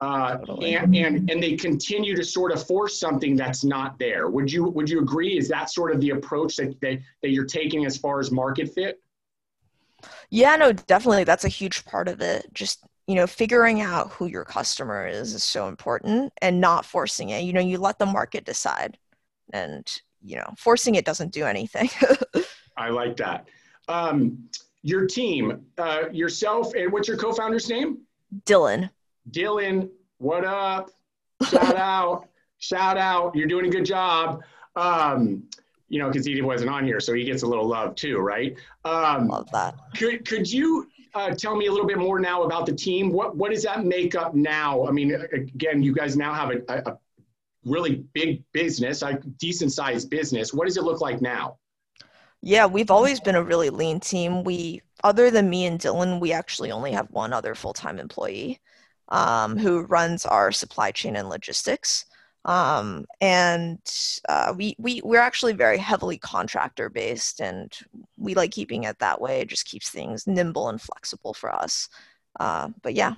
Uh, 0.00 0.36
totally. 0.38 0.74
and, 0.74 0.94
and 0.94 1.30
and 1.30 1.42
they 1.42 1.56
continue 1.56 2.14
to 2.14 2.24
sort 2.24 2.52
of 2.52 2.66
force 2.66 2.98
something 3.00 3.34
that's 3.34 3.64
not 3.64 3.98
there. 3.98 4.28
Would 4.28 4.50
you 4.52 4.64
would 4.64 4.90
you 4.90 5.00
agree? 5.00 5.38
Is 5.38 5.48
that 5.48 5.70
sort 5.70 5.90
of 5.94 6.00
the 6.00 6.10
approach 6.10 6.56
that 6.56 6.78
that, 6.80 6.98
that 7.22 7.30
you're 7.30 7.46
taking 7.46 7.86
as 7.86 7.96
far 7.96 8.18
as 8.20 8.30
market 8.30 8.74
fit? 8.74 9.00
Yeah, 10.30 10.56
no, 10.56 10.72
definitely. 10.72 11.24
That's 11.24 11.44
a 11.44 11.48
huge 11.48 11.84
part 11.84 12.08
of 12.08 12.20
it. 12.20 12.46
Just 12.52 12.84
you 13.06 13.14
know, 13.14 13.26
figuring 13.26 13.80
out 13.80 14.10
who 14.10 14.26
your 14.26 14.44
customer 14.44 15.06
is 15.06 15.32
is 15.32 15.44
so 15.44 15.68
important, 15.68 16.32
and 16.42 16.60
not 16.60 16.84
forcing 16.84 17.30
it. 17.30 17.44
You 17.44 17.52
know, 17.52 17.60
you 17.60 17.78
let 17.78 17.98
the 17.98 18.06
market 18.06 18.44
decide, 18.44 18.98
and 19.52 19.86
you 20.24 20.36
know, 20.36 20.54
forcing 20.58 20.96
it 20.96 21.04
doesn't 21.04 21.32
do 21.32 21.44
anything. 21.44 21.88
I 22.76 22.90
like 22.90 23.16
that. 23.16 23.48
Um, 23.88 24.48
your 24.82 25.06
team, 25.06 25.64
uh, 25.78 26.04
yourself, 26.12 26.74
and 26.74 26.92
what's 26.92 27.08
your 27.08 27.16
co-founder's 27.16 27.68
name? 27.68 27.98
Dylan. 28.44 28.90
Dylan, 29.30 29.88
what 30.18 30.44
up? 30.44 30.90
Shout 31.48 31.76
out, 31.76 32.28
shout 32.58 32.98
out. 32.98 33.34
You're 33.34 33.48
doing 33.48 33.66
a 33.66 33.70
good 33.70 33.84
job. 33.84 34.42
Um, 34.74 35.44
you 35.88 35.98
know, 35.98 36.08
because 36.08 36.26
he 36.26 36.40
wasn't 36.42 36.70
on 36.70 36.84
here, 36.84 37.00
so 37.00 37.14
he 37.14 37.24
gets 37.24 37.42
a 37.42 37.46
little 37.46 37.66
love 37.66 37.94
too, 37.94 38.18
right? 38.18 38.56
Um, 38.84 39.28
Love 39.28 39.50
that. 39.52 39.74
Could 39.96 40.26
could 40.26 40.50
you 40.50 40.88
uh, 41.14 41.34
tell 41.34 41.56
me 41.56 41.66
a 41.66 41.70
little 41.70 41.86
bit 41.86 41.98
more 41.98 42.18
now 42.18 42.42
about 42.42 42.66
the 42.66 42.74
team? 42.74 43.12
What 43.12 43.36
what 43.36 43.50
does 43.52 43.62
that 43.62 43.84
make 43.84 44.14
up 44.14 44.34
now? 44.34 44.86
I 44.86 44.90
mean, 44.90 45.12
again, 45.32 45.82
you 45.82 45.94
guys 45.94 46.16
now 46.16 46.34
have 46.34 46.50
a, 46.50 46.90
a 46.90 46.98
really 47.64 48.04
big 48.14 48.42
business, 48.52 49.02
a 49.02 49.14
decent 49.38 49.72
sized 49.72 50.10
business. 50.10 50.54
What 50.54 50.66
does 50.66 50.76
it 50.76 50.84
look 50.84 51.00
like 51.00 51.20
now? 51.20 51.58
Yeah, 52.42 52.66
we've 52.66 52.90
always 52.90 53.18
been 53.18 53.34
a 53.34 53.42
really 53.42 53.70
lean 53.70 53.98
team. 53.98 54.44
We, 54.44 54.82
other 55.02 55.30
than 55.30 55.50
me 55.50 55.66
and 55.66 55.80
Dylan, 55.80 56.20
we 56.20 56.32
actually 56.32 56.70
only 56.70 56.92
have 56.92 57.10
one 57.10 57.32
other 57.32 57.54
full 57.54 57.72
time 57.72 57.98
employee 57.98 58.60
um, 59.08 59.56
who 59.56 59.80
runs 59.82 60.24
our 60.24 60.52
supply 60.52 60.92
chain 60.92 61.16
and 61.16 61.28
logistics. 61.28 62.04
Um, 62.46 63.06
and 63.20 63.80
uh, 64.28 64.54
we, 64.56 64.76
we, 64.78 65.02
we're 65.04 65.20
actually 65.20 65.52
very 65.52 65.78
heavily 65.78 66.16
contractor 66.16 66.88
based, 66.88 67.40
and 67.40 67.76
we 68.16 68.34
like 68.34 68.52
keeping 68.52 68.84
it 68.84 68.98
that 69.00 69.20
way. 69.20 69.40
It 69.40 69.48
just 69.48 69.66
keeps 69.66 69.90
things 69.90 70.26
nimble 70.28 70.68
and 70.68 70.80
flexible 70.80 71.34
for 71.34 71.52
us. 71.54 71.88
Uh, 72.38 72.68
but 72.82 72.94
yeah. 72.94 73.14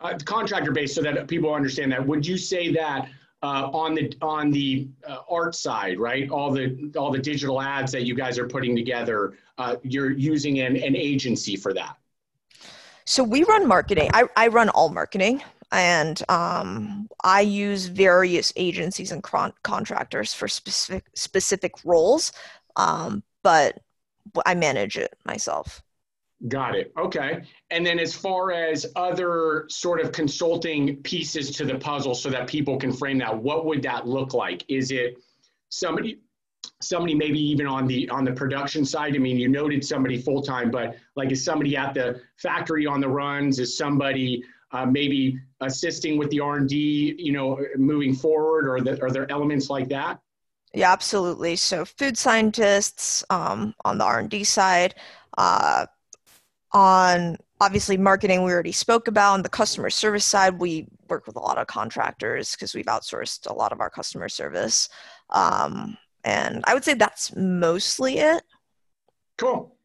Uh, 0.00 0.18
contractor 0.24 0.70
based, 0.70 0.94
so 0.94 1.00
that 1.00 1.26
people 1.26 1.54
understand 1.54 1.90
that. 1.92 2.06
Would 2.06 2.26
you 2.26 2.36
say 2.36 2.70
that 2.74 3.08
uh, 3.42 3.70
on 3.72 3.94
the 3.94 4.14
on 4.20 4.50
the 4.50 4.88
uh, 5.08 5.18
art 5.30 5.54
side, 5.54 5.98
right? 5.98 6.28
All 6.30 6.50
the 6.50 6.92
all 6.98 7.10
the 7.10 7.18
digital 7.18 7.62
ads 7.62 7.92
that 7.92 8.02
you 8.02 8.14
guys 8.14 8.38
are 8.38 8.46
putting 8.46 8.76
together, 8.76 9.38
uh, 9.56 9.76
you're 9.82 10.10
using 10.10 10.60
an, 10.60 10.76
an 10.76 10.94
agency 10.94 11.56
for 11.56 11.72
that. 11.72 11.96
So 13.06 13.22
we 13.22 13.44
run 13.44 13.66
marketing. 13.66 14.10
I, 14.12 14.24
I 14.36 14.48
run 14.48 14.68
all 14.68 14.90
marketing, 14.90 15.42
and 15.72 16.22
um, 16.28 17.08
I 17.24 17.40
use 17.40 17.86
various 17.86 18.52
agencies 18.56 19.12
and 19.12 19.22
con- 19.22 19.52
contractors 19.62 20.32
for 20.32 20.48
specific 20.48 21.04
specific 21.14 21.72
roles, 21.84 22.32
um, 22.76 23.22
but 23.42 23.78
I 24.44 24.54
manage 24.54 24.96
it 24.96 25.16
myself. 25.24 25.82
Got 26.48 26.76
it. 26.76 26.92
Okay. 26.98 27.42
And 27.70 27.84
then 27.84 27.98
as 27.98 28.14
far 28.14 28.52
as 28.52 28.86
other 28.94 29.64
sort 29.70 30.00
of 30.00 30.12
consulting 30.12 30.96
pieces 31.02 31.50
to 31.52 31.64
the 31.64 31.78
puzzle 31.78 32.14
so 32.14 32.28
that 32.28 32.46
people 32.46 32.76
can 32.76 32.92
frame 32.92 33.18
that, 33.18 33.36
what 33.36 33.64
would 33.64 33.82
that 33.82 34.06
look 34.06 34.34
like? 34.34 34.62
Is 34.68 34.90
it 34.90 35.16
somebody 35.70 36.18
somebody 36.80 37.14
maybe 37.14 37.40
even 37.40 37.66
on 37.66 37.86
the 37.86 38.08
on 38.10 38.24
the 38.24 38.32
production 38.32 38.84
side 38.84 39.14
i 39.14 39.18
mean 39.18 39.38
you 39.38 39.48
noted 39.48 39.84
somebody 39.84 40.20
full 40.20 40.42
time 40.42 40.70
but 40.70 40.96
like 41.14 41.30
is 41.30 41.44
somebody 41.44 41.76
at 41.76 41.94
the 41.94 42.20
factory 42.36 42.86
on 42.86 43.00
the 43.00 43.08
runs 43.08 43.58
is 43.58 43.76
somebody 43.76 44.42
uh, 44.72 44.86
maybe 44.86 45.38
assisting 45.60 46.18
with 46.18 46.30
the 46.30 46.40
r&d 46.40 47.16
you 47.18 47.32
know 47.32 47.58
moving 47.76 48.14
forward 48.14 48.68
or 48.68 48.80
the, 48.80 49.00
are 49.02 49.10
there 49.10 49.30
elements 49.30 49.70
like 49.70 49.88
that? 49.88 50.20
Yeah 50.74 50.92
absolutely. 50.92 51.56
So 51.56 51.84
food 51.84 52.18
scientists 52.18 53.24
um, 53.30 53.74
on 53.84 53.98
the 53.98 54.04
r&d 54.04 54.44
side 54.44 54.94
uh, 55.38 55.86
on 56.72 57.36
obviously 57.60 57.96
marketing 57.96 58.42
we 58.42 58.52
already 58.52 58.72
spoke 58.72 59.08
about. 59.08 59.34
On 59.34 59.42
the 59.42 59.48
customer 59.48 59.90
service 59.90 60.24
side 60.24 60.58
we 60.58 60.86
work 61.08 61.26
with 61.26 61.36
a 61.36 61.40
lot 61.40 61.58
of 61.58 61.66
contractors 61.66 62.52
because 62.52 62.74
we've 62.74 62.86
outsourced 62.86 63.48
a 63.48 63.54
lot 63.54 63.72
of 63.72 63.80
our 63.80 63.90
customer 63.90 64.28
service. 64.28 64.88
Um, 65.30 65.96
and 66.24 66.64
i 66.66 66.74
would 66.74 66.84
say 66.84 66.94
that's 66.94 67.34
mostly 67.36 68.18
it. 68.18 68.42
Cool 69.38 69.75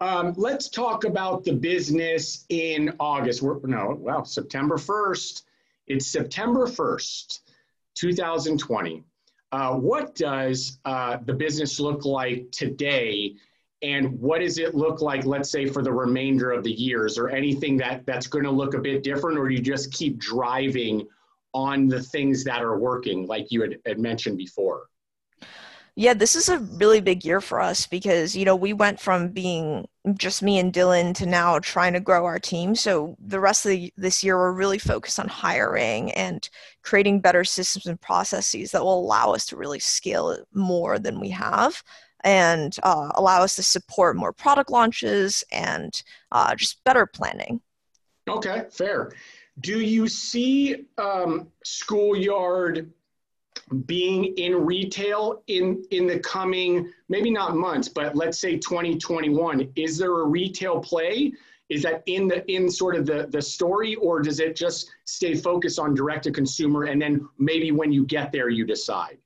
um, 0.00 0.34
let's 0.36 0.68
talk 0.68 1.04
about 1.04 1.44
the 1.44 1.52
business 1.52 2.44
in 2.48 2.94
august. 2.98 3.42
We're 3.42 3.58
no 3.64 3.96
well 3.98 4.24
september 4.24 4.76
1st 4.76 5.42
it's 5.86 6.06
september 6.06 6.66
1st 6.66 7.40
2020 7.94 9.04
uh, 9.54 9.72
what 9.72 10.16
does 10.16 10.80
uh, 10.84 11.16
the 11.26 11.32
business 11.32 11.78
look 11.78 12.04
like 12.04 12.50
today? 12.50 13.36
And 13.82 14.18
what 14.18 14.40
does 14.40 14.58
it 14.58 14.74
look 14.74 15.00
like 15.00 15.24
let's 15.26 15.48
say 15.48 15.66
for 15.66 15.80
the 15.80 15.92
remainder 15.92 16.50
of 16.50 16.64
the 16.64 16.72
years 16.72 17.18
or 17.18 17.28
anything 17.28 17.76
that 17.76 18.04
that's 18.04 18.26
going 18.26 18.42
to 18.46 18.50
look 18.50 18.74
a 18.74 18.80
bit 18.80 19.04
different 19.04 19.38
or 19.38 19.48
do 19.48 19.54
you 19.54 19.60
just 19.60 19.92
keep 19.92 20.18
driving 20.18 21.06
on 21.52 21.86
the 21.86 22.02
things 22.02 22.42
that 22.42 22.62
are 22.62 22.80
working 22.80 23.28
like 23.28 23.52
you 23.52 23.62
had, 23.62 23.78
had 23.86 24.00
mentioned 24.00 24.38
before 24.38 24.86
yeah 25.96 26.14
this 26.14 26.34
is 26.34 26.48
a 26.48 26.58
really 26.58 27.00
big 27.00 27.24
year 27.24 27.40
for 27.40 27.60
us 27.60 27.86
because 27.86 28.36
you 28.36 28.44
know 28.44 28.56
we 28.56 28.72
went 28.72 29.00
from 29.00 29.28
being 29.28 29.86
just 30.16 30.42
me 30.42 30.58
and 30.58 30.72
dylan 30.72 31.14
to 31.14 31.26
now 31.26 31.58
trying 31.58 31.92
to 31.92 32.00
grow 32.00 32.24
our 32.24 32.38
team 32.38 32.74
so 32.74 33.16
the 33.18 33.40
rest 33.40 33.64
of 33.64 33.70
the, 33.70 33.92
this 33.96 34.22
year 34.22 34.36
we're 34.36 34.52
really 34.52 34.78
focused 34.78 35.18
on 35.18 35.28
hiring 35.28 36.10
and 36.12 36.48
creating 36.82 37.20
better 37.20 37.44
systems 37.44 37.86
and 37.86 38.00
processes 38.00 38.70
that 38.70 38.82
will 38.82 39.00
allow 39.00 39.32
us 39.32 39.46
to 39.46 39.56
really 39.56 39.80
scale 39.80 40.36
more 40.52 40.98
than 40.98 41.20
we 41.20 41.30
have 41.30 41.82
and 42.24 42.76
uh, 42.82 43.10
allow 43.14 43.42
us 43.42 43.54
to 43.56 43.62
support 43.62 44.16
more 44.16 44.32
product 44.32 44.70
launches 44.70 45.44
and 45.52 46.02
uh, 46.32 46.54
just 46.54 46.82
better 46.82 47.06
planning. 47.06 47.60
Okay, 48.26 48.64
fair. 48.70 49.12
Do 49.60 49.78
you 49.78 50.08
see 50.08 50.86
um, 50.98 51.48
Schoolyard 51.62 52.90
being 53.86 54.24
in 54.36 54.64
retail 54.64 55.42
in 55.46 55.84
in 55.90 56.06
the 56.06 56.18
coming 56.20 56.92
maybe 57.08 57.30
not 57.30 57.56
months, 57.56 57.88
but 57.88 58.16
let's 58.16 58.38
say 58.38 58.56
2021? 58.56 59.72
Is 59.76 59.98
there 59.98 60.20
a 60.20 60.24
retail 60.24 60.80
play? 60.80 61.32
Is 61.68 61.82
that 61.82 62.02
in 62.06 62.28
the 62.28 62.48
in 62.52 62.70
sort 62.70 62.94
of 62.94 63.06
the 63.06 63.26
the 63.30 63.40
story, 63.40 63.94
or 63.96 64.20
does 64.20 64.40
it 64.40 64.54
just 64.54 64.90
stay 65.04 65.34
focused 65.34 65.78
on 65.78 65.94
direct 65.94 66.24
to 66.24 66.30
consumer, 66.30 66.84
and 66.84 67.00
then 67.00 67.28
maybe 67.38 67.72
when 67.72 67.90
you 67.92 68.04
get 68.04 68.32
there, 68.32 68.48
you 68.48 68.66
decide? 68.66 69.18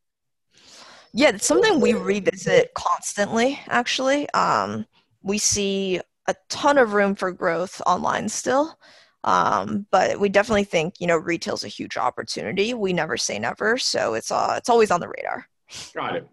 Yeah, 1.13 1.31
it's 1.31 1.47
something 1.47 1.81
we 1.81 1.95
revisit 1.95 2.75
constantly, 2.75 3.59
actually. 3.69 4.29
Um, 4.31 4.87
we 5.23 5.39
see 5.39 6.01
a 6.29 6.35
ton 6.49 6.79
of 6.79 6.93
room 6.93 7.15
for 7.15 7.33
growth 7.33 7.81
online 7.87 8.29
still. 8.29 8.79
Um, 9.25 9.87
but 9.91 10.21
we 10.21 10.29
definitely 10.29 10.65
think, 10.65 10.95
you 11.01 11.07
know, 11.07 11.17
retail's 11.17 11.65
a 11.65 11.69
huge 11.69 11.97
opportunity. 11.97 12.75
We 12.75 12.93
never 12.93 13.17
say 13.17 13.39
never. 13.39 13.79
So 13.79 14.15
it's, 14.15 14.31
uh, 14.31 14.55
it's 14.57 14.69
always 14.69 14.91
on 14.91 15.01
the 15.01 15.09
radar. 15.09 15.47
Got 15.95 16.17
it. 16.17 16.29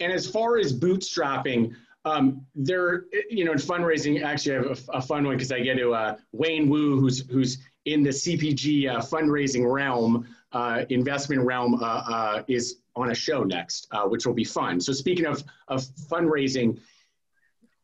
And 0.00 0.12
as 0.12 0.26
far 0.26 0.58
as 0.58 0.72
bootstrapping, 0.78 1.74
um, 2.04 2.46
there, 2.54 3.04
you 3.28 3.44
know, 3.44 3.52
in 3.52 3.58
fundraising, 3.58 4.22
actually, 4.22 4.56
I 4.56 4.62
have 4.62 4.88
a, 4.88 4.96
a 4.96 5.02
fun 5.02 5.24
one 5.24 5.36
because 5.36 5.52
I 5.52 5.60
get 5.60 5.76
to 5.76 5.92
uh, 5.92 6.16
Wayne 6.32 6.68
Wu, 6.68 6.98
who's 6.98 7.28
who's 7.30 7.58
in 7.84 8.02
the 8.02 8.10
CPG 8.10 8.88
uh, 8.88 9.00
fundraising 9.00 9.70
realm, 9.70 10.26
uh, 10.52 10.84
investment 10.88 11.42
realm, 11.42 11.74
uh, 11.74 11.86
uh, 11.86 12.42
is 12.48 12.76
on 12.96 13.10
a 13.10 13.14
show 13.14 13.44
next, 13.44 13.86
uh, 13.90 14.04
which 14.04 14.26
will 14.26 14.34
be 14.34 14.44
fun. 14.44 14.80
So 14.80 14.92
speaking 14.92 15.26
of, 15.26 15.44
of 15.68 15.82
fundraising, 15.82 16.80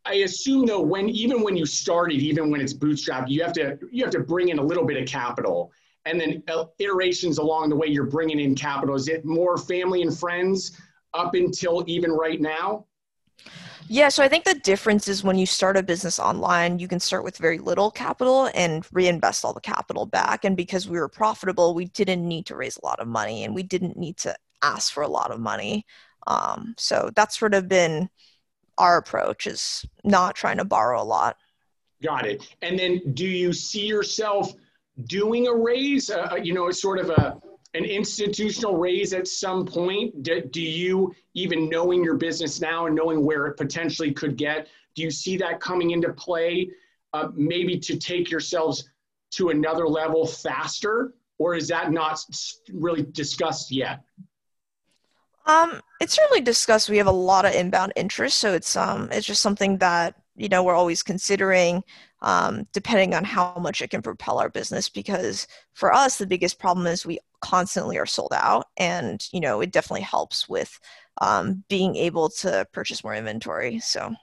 I 0.07 0.15
assume 0.17 0.67
though, 0.67 0.81
when 0.81 1.09
even 1.09 1.43
when 1.43 1.57
you 1.57 1.67
started, 1.67 2.21
even 2.21 2.51
when 2.51 2.61
it's 2.61 2.73
bootstrapped, 2.73 3.29
you 3.29 3.43
have 3.43 3.53
to 3.55 3.79
you 3.91 4.05
have 4.05 4.13
to 4.13 4.21
bring 4.21 4.49
in 4.51 4.59
a 4.59 4.63
little 4.63 4.85
bit 4.85 5.01
of 5.01 5.09
capital, 5.09 5.73
and 6.05 6.21
then 6.21 6.43
uh, 6.49 6.67
iterations 6.79 7.39
along 7.39 7.71
the 7.71 7.77
way 7.77 7.89
you're 7.89 8.07
bringing 8.07 8.41
in 8.41 8.55
capital. 8.55 8.95
Is 8.95 9.09
it 9.09 9.25
more 9.25 9.57
family 9.57 10.03
and 10.03 10.17
friends 10.17 10.81
up 11.13 11.35
until 11.35 11.85
even 11.87 12.13
right 12.13 12.41
now? 12.41 12.87
Yeah, 13.89 14.09
so 14.09 14.25
I 14.25 14.29
think 14.29 14.45
the 14.45 14.55
difference 14.55 15.07
is 15.07 15.23
when 15.23 15.39
you 15.39 15.47
start 15.47 15.77
a 15.77 15.83
business 15.83 16.19
online, 16.19 16.81
you 16.81 16.89
can 16.89 16.99
start 16.99 17.23
with 17.23 17.39
very 17.39 17.59
little 17.59 17.91
capital 17.91 18.51
and 18.53 18.85
reinvest 18.93 19.45
all 19.45 19.53
the 19.53 19.61
capital 19.61 20.07
back. 20.07 20.45
And 20.45 20.57
because 20.57 20.89
we 20.89 20.99
were 20.99 21.09
profitable, 21.09 21.73
we 21.73 21.85
didn't 21.87 22.27
need 22.27 22.47
to 22.47 22.57
raise 22.57 22.77
a 22.77 22.85
lot 22.85 22.99
of 22.99 23.07
money 23.07 23.45
and 23.45 23.55
we 23.55 23.63
didn't 23.63 23.97
need 23.97 24.17
to 24.19 24.35
ask 24.63 24.93
for 24.93 25.05
a 25.05 25.09
lot 25.09 25.31
of 25.31 25.39
money. 25.39 25.87
Um, 26.27 26.75
so 26.77 27.11
that's 27.15 27.39
sort 27.39 27.55
of 27.55 27.69
been 27.69 28.11
our 28.79 28.99
approach 28.99 29.47
is 29.47 29.85
not 30.05 30.35
trying 30.35 30.59
to 30.59 30.65
borrow 30.65 31.01
a 31.01 31.05
lot. 31.05 31.37
Got 32.03 32.27
it. 32.27 32.55
And 32.63 32.79
then 32.79 33.01
do 33.15 33.27
you 33.27 33.53
see 33.53 33.87
yourself 33.87 34.53
doing 35.05 35.47
a 35.47 35.55
raise, 35.55 36.11
uh, 36.11 36.37
you 36.43 36.53
know, 36.53 36.71
sort 36.71 36.99
of 36.99 37.11
a, 37.11 37.41
an 37.75 37.85
institutional 37.85 38.77
raise 38.77 39.13
at 39.13 39.27
some 39.27 39.65
point? 39.65 40.23
Do, 40.23 40.43
do 40.43 40.63
you, 40.63 41.15
even 41.35 41.69
knowing 41.69 42.05
your 42.05 42.17
business 42.17 42.61
now 42.61 42.87
and 42.87 42.95
knowing 42.95 43.25
where 43.25 43.47
it 43.47 43.57
potentially 43.57 44.13
could 44.13 44.37
get, 44.37 44.69
do 44.95 45.03
you 45.03 45.11
see 45.11 45.37
that 45.39 45.61
coming 45.61 45.91
into 45.91 46.13
play 46.13 46.71
uh, 47.13 47.29
maybe 47.35 47.79
to 47.79 47.97
take 47.97 48.31
yourselves 48.31 48.91
to 49.31 49.51
another 49.51 49.87
level 49.87 50.27
faster, 50.27 51.15
or 51.39 51.55
is 51.55 51.69
that 51.69 51.93
not 51.93 52.19
really 52.73 53.03
discussed 53.03 53.71
yet? 53.71 54.03
Um, 55.47 55.81
it's 56.01 56.15
certainly 56.15 56.41
discussed. 56.41 56.91
We 56.91 56.99
have 56.99 57.07
a 57.07 57.13
lot 57.13 57.45
of 57.45 57.55
inbound 57.55 57.93
interest, 57.97 58.39
so 58.39 58.53
it's 58.53 58.77
um, 58.77 59.09
it's 59.13 59.27
just 59.27 59.43
something 59.43 59.79
that 59.79 60.15
you 60.37 60.49
know 60.49 60.63
we're 60.63 60.75
always 60.75 61.03
considering, 61.03 61.83
um, 62.23 62.67
depending 62.73 63.15
on 63.15 63.25
how 63.25 63.55
much 63.61 63.81
it 63.81 63.91
can 63.91 64.03
propel 64.03 64.39
our 64.39 64.49
business. 64.49 64.89
Because 64.89 65.47
for 65.75 65.93
us, 65.93 66.19
the 66.19 66.27
biggest 66.27 66.59
problem 66.59 66.87
is 66.87 67.07
we 67.07 67.19
constantly 67.41 67.99
are 67.99 68.07
sold 68.07 68.33
out, 68.35 68.67
and 68.77 69.27
you 69.33 69.41
know 69.41 69.61
it 69.61 69.73
definitely 69.73 70.03
helps 70.03 70.49
with 70.49 70.79
um, 71.21 71.65
being 71.69 71.97
able 71.97 72.29
to 72.29 72.67
purchase 72.73 73.03
more 73.03 73.15
inventory. 73.15 73.79
So, 73.79 74.15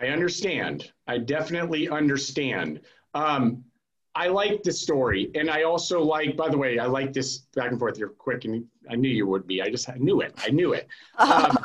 I 0.00 0.06
understand. 0.06 0.92
I 1.06 1.18
definitely 1.18 1.88
understand. 1.88 2.80
Um, 3.12 3.64
I 4.14 4.26
like 4.26 4.62
the 4.62 4.72
story, 4.72 5.30
and 5.34 5.48
I 5.48 5.62
also 5.62 6.02
like. 6.02 6.36
By 6.36 6.48
the 6.48 6.58
way, 6.58 6.78
I 6.78 6.86
like 6.86 7.12
this 7.12 7.38
back 7.54 7.70
and 7.70 7.78
forth. 7.78 7.98
You're 7.98 8.08
quick, 8.08 8.44
and 8.44 8.64
I 8.90 8.96
knew 8.96 9.08
you 9.08 9.26
would 9.26 9.46
be. 9.46 9.62
I 9.62 9.70
just 9.70 9.88
I 9.88 9.94
knew 9.98 10.20
it. 10.20 10.34
I 10.38 10.50
knew 10.50 10.72
it. 10.72 10.88
Um, 11.18 11.56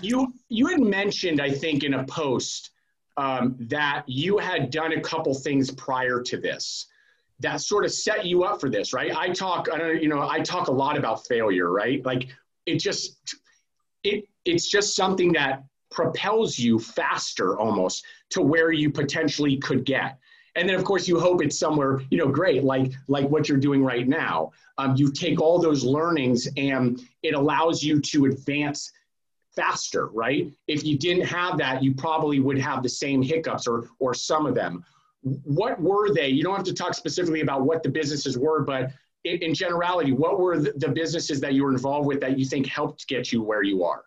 you 0.00 0.32
you 0.48 0.66
had 0.66 0.80
mentioned, 0.80 1.40
I 1.40 1.50
think, 1.50 1.84
in 1.84 1.94
a 1.94 2.04
post 2.04 2.70
um, 3.16 3.56
that 3.60 4.04
you 4.06 4.38
had 4.38 4.70
done 4.70 4.92
a 4.92 5.00
couple 5.00 5.34
things 5.34 5.70
prior 5.70 6.22
to 6.22 6.38
this 6.38 6.86
that 7.40 7.60
sort 7.60 7.84
of 7.84 7.92
set 7.92 8.26
you 8.26 8.44
up 8.44 8.60
for 8.60 8.68
this, 8.70 8.92
right? 8.92 9.14
I 9.16 9.30
talk. 9.30 9.68
I 9.72 9.78
don't. 9.78 10.02
You 10.02 10.08
know, 10.08 10.28
I 10.28 10.40
talk 10.40 10.68
a 10.68 10.72
lot 10.72 10.96
about 10.96 11.26
failure, 11.26 11.70
right? 11.70 12.04
Like 12.04 12.28
it 12.66 12.78
just 12.78 13.18
it 14.04 14.24
it's 14.44 14.70
just 14.70 14.94
something 14.94 15.32
that 15.32 15.64
propels 15.90 16.58
you 16.58 16.78
faster 16.78 17.58
almost 17.58 18.04
to 18.30 18.42
where 18.42 18.70
you 18.70 18.90
potentially 18.90 19.56
could 19.56 19.84
get 19.84 20.18
and 20.56 20.68
then 20.68 20.76
of 20.76 20.84
course 20.84 21.06
you 21.08 21.18
hope 21.18 21.42
it's 21.42 21.58
somewhere 21.58 22.02
you 22.10 22.18
know 22.18 22.28
great 22.28 22.64
like 22.64 22.92
like 23.08 23.28
what 23.28 23.48
you're 23.48 23.58
doing 23.58 23.82
right 23.82 24.08
now. 24.08 24.50
Um, 24.78 24.96
you 24.96 25.12
take 25.12 25.40
all 25.40 25.60
those 25.60 25.84
learnings 25.84 26.48
and 26.56 27.00
it 27.22 27.34
allows 27.34 27.82
you 27.82 28.00
to 28.00 28.26
advance 28.26 28.90
faster 29.54 30.06
right? 30.08 30.50
If 30.68 30.84
you 30.84 30.98
didn't 30.98 31.26
have 31.26 31.58
that 31.58 31.82
you 31.82 31.94
probably 31.94 32.40
would 32.40 32.58
have 32.58 32.82
the 32.82 32.88
same 32.88 33.22
hiccups 33.22 33.66
or 33.66 33.88
or 33.98 34.14
some 34.14 34.46
of 34.46 34.54
them. 34.54 34.84
What 35.22 35.78
were 35.80 36.14
they? 36.14 36.28
You 36.28 36.42
don't 36.42 36.56
have 36.56 36.64
to 36.64 36.72
talk 36.72 36.94
specifically 36.94 37.42
about 37.42 37.62
what 37.62 37.82
the 37.82 37.88
businesses 37.88 38.38
were 38.38 38.62
but 38.62 38.90
in, 39.24 39.38
in 39.38 39.54
generality 39.54 40.12
what 40.12 40.38
were 40.38 40.58
the, 40.58 40.72
the 40.76 40.88
businesses 40.88 41.40
that 41.40 41.54
you 41.54 41.64
were 41.64 41.70
involved 41.70 42.06
with 42.06 42.20
that 42.20 42.38
you 42.38 42.44
think 42.44 42.66
helped 42.66 43.06
get 43.08 43.32
you 43.32 43.42
where 43.42 43.62
you 43.62 43.84
are 43.84 44.04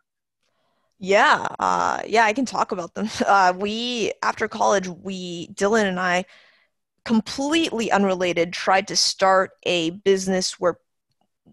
yeah, 1.04 1.48
uh, 1.60 2.00
yeah, 2.08 2.24
I 2.24 2.32
can 2.32 2.46
talk 2.46 2.72
about 2.72 2.94
them. 2.96 3.10
Uh, 3.28 3.54
we 3.58 4.14
after 4.24 4.48
college, 4.48 4.88
we 4.88 5.48
Dylan 5.50 5.86
and 5.86 6.00
I, 6.00 6.26
completely 7.06 7.92
unrelated, 7.92 8.54
tried 8.54 8.88
to 8.90 8.96
start 8.96 9.52
a 9.64 9.92
business 9.92 10.60
where 10.60 10.78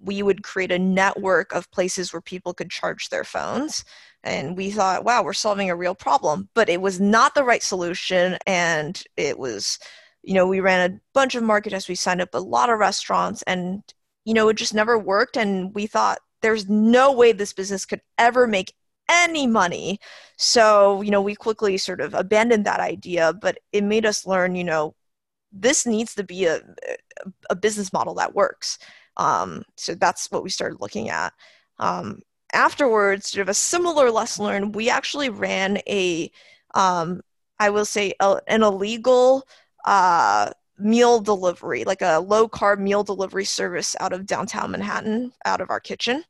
we 0.02 0.22
would 0.22 0.44
create 0.44 0.70
a 0.72 0.78
network 0.78 1.52
of 1.52 1.70
places 1.72 2.12
where 2.12 2.22
people 2.22 2.54
could 2.54 2.70
charge 2.70 3.08
their 3.08 3.24
phones. 3.24 3.84
And 4.22 4.56
we 4.56 4.70
thought, 4.70 5.04
wow, 5.04 5.24
we're 5.24 5.32
solving 5.32 5.70
a 5.70 5.76
real 5.76 5.96
problem. 5.96 6.48
But 6.54 6.68
it 6.68 6.80
was 6.80 7.00
not 7.00 7.34
the 7.34 7.44
right 7.44 7.62
solution. 7.62 8.38
And 8.46 9.02
it 9.16 9.38
was, 9.38 9.80
you 10.22 10.34
know, 10.34 10.46
we 10.46 10.60
ran 10.60 10.92
a 10.92 11.00
bunch 11.12 11.34
of 11.34 11.42
market 11.42 11.70
tests, 11.70 11.88
we 11.88 11.96
signed 11.96 12.20
up 12.22 12.34
a 12.34 12.38
lot 12.38 12.70
of 12.70 12.78
restaurants, 12.78 13.42
and, 13.42 13.82
you 14.24 14.34
know, 14.34 14.48
it 14.48 14.56
just 14.56 14.74
never 14.74 14.98
worked. 14.98 15.36
And 15.36 15.74
we 15.74 15.86
thought, 15.86 16.18
there's 16.42 16.68
no 16.68 17.12
way 17.12 17.32
this 17.32 17.52
business 17.52 17.84
could 17.84 18.00
ever 18.18 18.46
make 18.46 18.74
any 19.10 19.46
money. 19.46 19.98
So, 20.36 21.02
you 21.02 21.10
know, 21.10 21.20
we 21.20 21.34
quickly 21.34 21.76
sort 21.76 22.00
of 22.00 22.14
abandoned 22.14 22.64
that 22.64 22.80
idea, 22.80 23.32
but 23.32 23.58
it 23.72 23.84
made 23.84 24.06
us 24.06 24.26
learn, 24.26 24.54
you 24.54 24.64
know, 24.64 24.94
this 25.52 25.84
needs 25.86 26.14
to 26.14 26.24
be 26.24 26.46
a, 26.46 26.60
a 27.50 27.56
business 27.56 27.92
model 27.92 28.14
that 28.14 28.34
works. 28.34 28.78
Um, 29.16 29.64
so 29.76 29.94
that's 29.94 30.30
what 30.30 30.42
we 30.42 30.50
started 30.50 30.80
looking 30.80 31.10
at. 31.10 31.32
Um, 31.78 32.20
afterwards, 32.52 33.30
sort 33.30 33.42
of 33.42 33.48
a 33.48 33.54
similar 33.54 34.10
lesson 34.10 34.44
learned, 34.44 34.74
we 34.74 34.88
actually 34.88 35.28
ran 35.28 35.78
a, 35.88 36.30
um, 36.74 37.20
I 37.58 37.70
will 37.70 37.84
say, 37.84 38.14
a, 38.20 38.40
an 38.46 38.62
illegal 38.62 39.46
uh, 39.84 40.52
meal 40.78 41.20
delivery, 41.20 41.84
like 41.84 42.02
a 42.02 42.18
low 42.18 42.48
carb 42.48 42.78
meal 42.78 43.04
delivery 43.04 43.44
service 43.44 43.96
out 44.00 44.12
of 44.12 44.24
downtown 44.24 44.70
Manhattan, 44.70 45.32
out 45.44 45.60
of 45.60 45.68
our 45.70 45.80
kitchen 45.80 46.24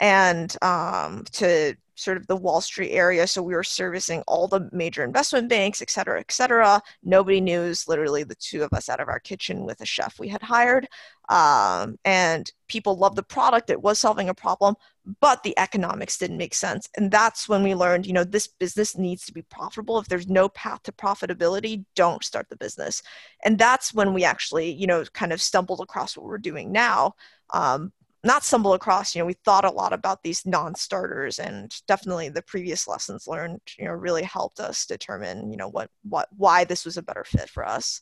and 0.00 0.56
um, 0.62 1.24
to 1.32 1.76
sort 1.96 2.16
of 2.16 2.26
the 2.26 2.36
Wall 2.36 2.60
Street 2.60 2.90
area. 2.90 3.24
So 3.24 3.40
we 3.40 3.54
were 3.54 3.62
servicing 3.62 4.22
all 4.26 4.48
the 4.48 4.68
major 4.72 5.04
investment 5.04 5.48
banks, 5.48 5.80
et 5.80 5.90
cetera, 5.90 6.18
et 6.18 6.32
cetera. 6.32 6.82
Nobody 7.04 7.40
knew. 7.40 7.62
It 7.62 7.84
literally 7.86 8.24
the 8.24 8.34
two 8.34 8.64
of 8.64 8.72
us 8.72 8.88
out 8.88 8.98
of 8.98 9.08
our 9.08 9.20
kitchen 9.20 9.64
with 9.64 9.80
a 9.80 9.86
chef 9.86 10.18
we 10.18 10.26
had 10.26 10.42
hired. 10.42 10.88
Um, 11.28 11.96
and 12.04 12.50
people 12.66 12.96
loved 12.96 13.14
the 13.14 13.22
product. 13.22 13.70
It 13.70 13.80
was 13.80 14.00
solving 14.00 14.28
a 14.28 14.34
problem, 14.34 14.74
but 15.20 15.44
the 15.44 15.56
economics 15.56 16.18
didn't 16.18 16.36
make 16.36 16.54
sense. 16.54 16.88
And 16.96 17.12
that's 17.12 17.48
when 17.48 17.62
we 17.62 17.76
learned, 17.76 18.06
you 18.06 18.12
know, 18.12 18.24
this 18.24 18.48
business 18.48 18.98
needs 18.98 19.24
to 19.26 19.32
be 19.32 19.42
profitable. 19.42 19.98
If 19.98 20.08
there's 20.08 20.28
no 20.28 20.48
path 20.48 20.82
to 20.82 20.92
profitability, 20.92 21.84
don't 21.94 22.24
start 22.24 22.48
the 22.50 22.56
business. 22.56 23.04
And 23.44 23.56
that's 23.56 23.94
when 23.94 24.12
we 24.12 24.24
actually, 24.24 24.72
you 24.72 24.88
know, 24.88 25.04
kind 25.12 25.32
of 25.32 25.40
stumbled 25.40 25.80
across 25.80 26.16
what 26.16 26.26
we're 26.26 26.38
doing 26.38 26.72
now. 26.72 27.14
Um, 27.50 27.92
not 28.24 28.42
stumble 28.42 28.72
across 28.72 29.14
you 29.14 29.20
know 29.20 29.26
we 29.26 29.34
thought 29.44 29.64
a 29.64 29.70
lot 29.70 29.92
about 29.92 30.22
these 30.22 30.46
non-starters 30.46 31.38
and 31.38 31.74
definitely 31.86 32.28
the 32.28 32.42
previous 32.42 32.88
lessons 32.88 33.28
learned 33.28 33.60
you 33.78 33.84
know 33.84 33.92
really 33.92 34.22
helped 34.22 34.58
us 34.60 34.86
determine 34.86 35.50
you 35.50 35.56
know 35.56 35.68
what 35.68 35.90
what 36.08 36.28
why 36.36 36.64
this 36.64 36.84
was 36.84 36.96
a 36.96 37.02
better 37.02 37.24
fit 37.24 37.48
for 37.48 37.66
us. 37.66 38.00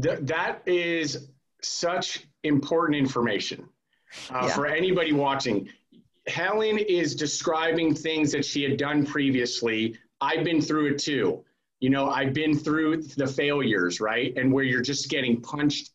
Th- 0.00 0.20
that 0.22 0.62
is 0.66 1.28
such 1.62 2.26
important 2.44 2.96
information 2.96 3.68
uh, 4.30 4.46
yeah. 4.46 4.54
for 4.54 4.66
anybody 4.66 5.12
watching. 5.12 5.68
Helen 6.26 6.78
is 6.78 7.14
describing 7.14 7.94
things 7.94 8.30
that 8.32 8.44
she 8.44 8.62
had 8.62 8.76
done 8.76 9.04
previously. 9.04 9.98
I've 10.20 10.44
been 10.44 10.62
through 10.62 10.92
it 10.92 10.98
too. 10.98 11.44
You 11.80 11.90
know 11.90 12.10
i've 12.10 12.34
been 12.34 12.56
through 12.56 13.02
the 13.02 13.26
failures 13.26 14.00
right? 14.00 14.36
And 14.36 14.52
where 14.52 14.64
you're 14.64 14.82
just 14.82 15.08
getting 15.08 15.40
punched 15.40 15.90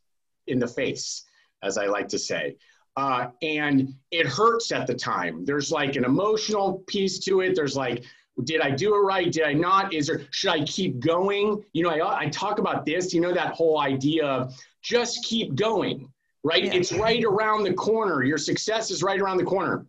in 0.48 0.60
the 0.60 0.68
face 0.68 1.24
as 1.64 1.78
i 1.78 1.86
like 1.86 2.08
to 2.08 2.20
say 2.20 2.56
uh, 2.98 3.28
and 3.42 3.94
it 4.12 4.26
hurts 4.26 4.72
at 4.72 4.88
the 4.88 4.94
time. 4.96 5.46
There's 5.46 5.72
like 5.72 5.96
an 5.96 6.06
emotional 6.06 6.84
piece 6.88 7.20
to 7.20 7.42
it. 7.42 7.56
There's 7.56 7.76
like, 7.76 8.04
did 8.44 8.62
I 8.62 8.72
do 8.72 8.96
it 8.96 9.00
right? 9.00 9.32
Did 9.32 9.44
I 9.44 9.54
not? 9.54 9.94
Is 9.94 10.08
there, 10.08 10.22
should 10.32 10.52
I 10.52 10.64
keep 10.66 11.00
going? 11.00 11.64
You 11.74 11.84
know, 11.84 11.90
I, 11.90 12.22
I 12.22 12.30
talk 12.30 12.60
about 12.60 12.86
this, 12.86 13.14
you 13.14 13.22
know, 13.22 13.34
that 13.34 13.54
whole 13.54 13.80
idea 13.80 14.26
of 14.26 14.54
just 14.82 15.24
keep 15.24 15.56
going, 15.56 16.10
right? 16.44 16.66
Yeah. 16.66 16.74
It's 16.74 16.92
right 16.92 17.24
around 17.24 17.64
the 17.64 17.74
corner. 17.74 18.24
Your 18.24 18.38
success 18.38 18.92
is 18.92 19.04
right 19.04 19.20
around 19.20 19.38
the 19.38 19.46
corner. 19.46 19.86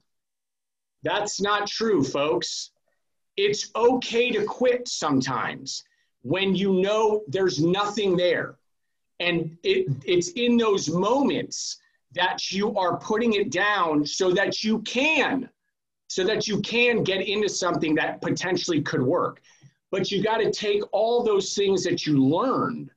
That's 1.02 1.40
not 1.40 1.68
true, 1.68 2.02
folks. 2.02 2.70
It's 3.36 3.70
okay 3.76 4.30
to 4.30 4.44
quit 4.44 4.88
sometimes 4.88 5.84
when 6.22 6.54
you 6.54 6.72
know 6.72 7.22
there's 7.28 7.60
nothing 7.60 8.16
there. 8.16 8.56
And 9.20 9.56
it, 9.62 9.86
it's 10.04 10.30
in 10.30 10.56
those 10.56 10.88
moments 10.88 11.78
that 12.14 12.50
you 12.50 12.74
are 12.76 12.98
putting 12.98 13.34
it 13.34 13.50
down 13.50 14.04
so 14.04 14.32
that 14.32 14.64
you 14.64 14.80
can 14.80 15.48
so 16.08 16.24
that 16.24 16.46
you 16.46 16.60
can 16.60 17.02
get 17.02 17.26
into 17.26 17.48
something 17.48 17.94
that 17.96 18.22
potentially 18.22 18.80
could 18.80 19.02
work. 19.02 19.40
But 19.90 20.10
you 20.10 20.22
got 20.22 20.38
to 20.38 20.52
take 20.52 20.82
all 20.92 21.22
those 21.22 21.52
things 21.52 21.82
that 21.84 22.06
you 22.06 22.22
learned 22.22 22.90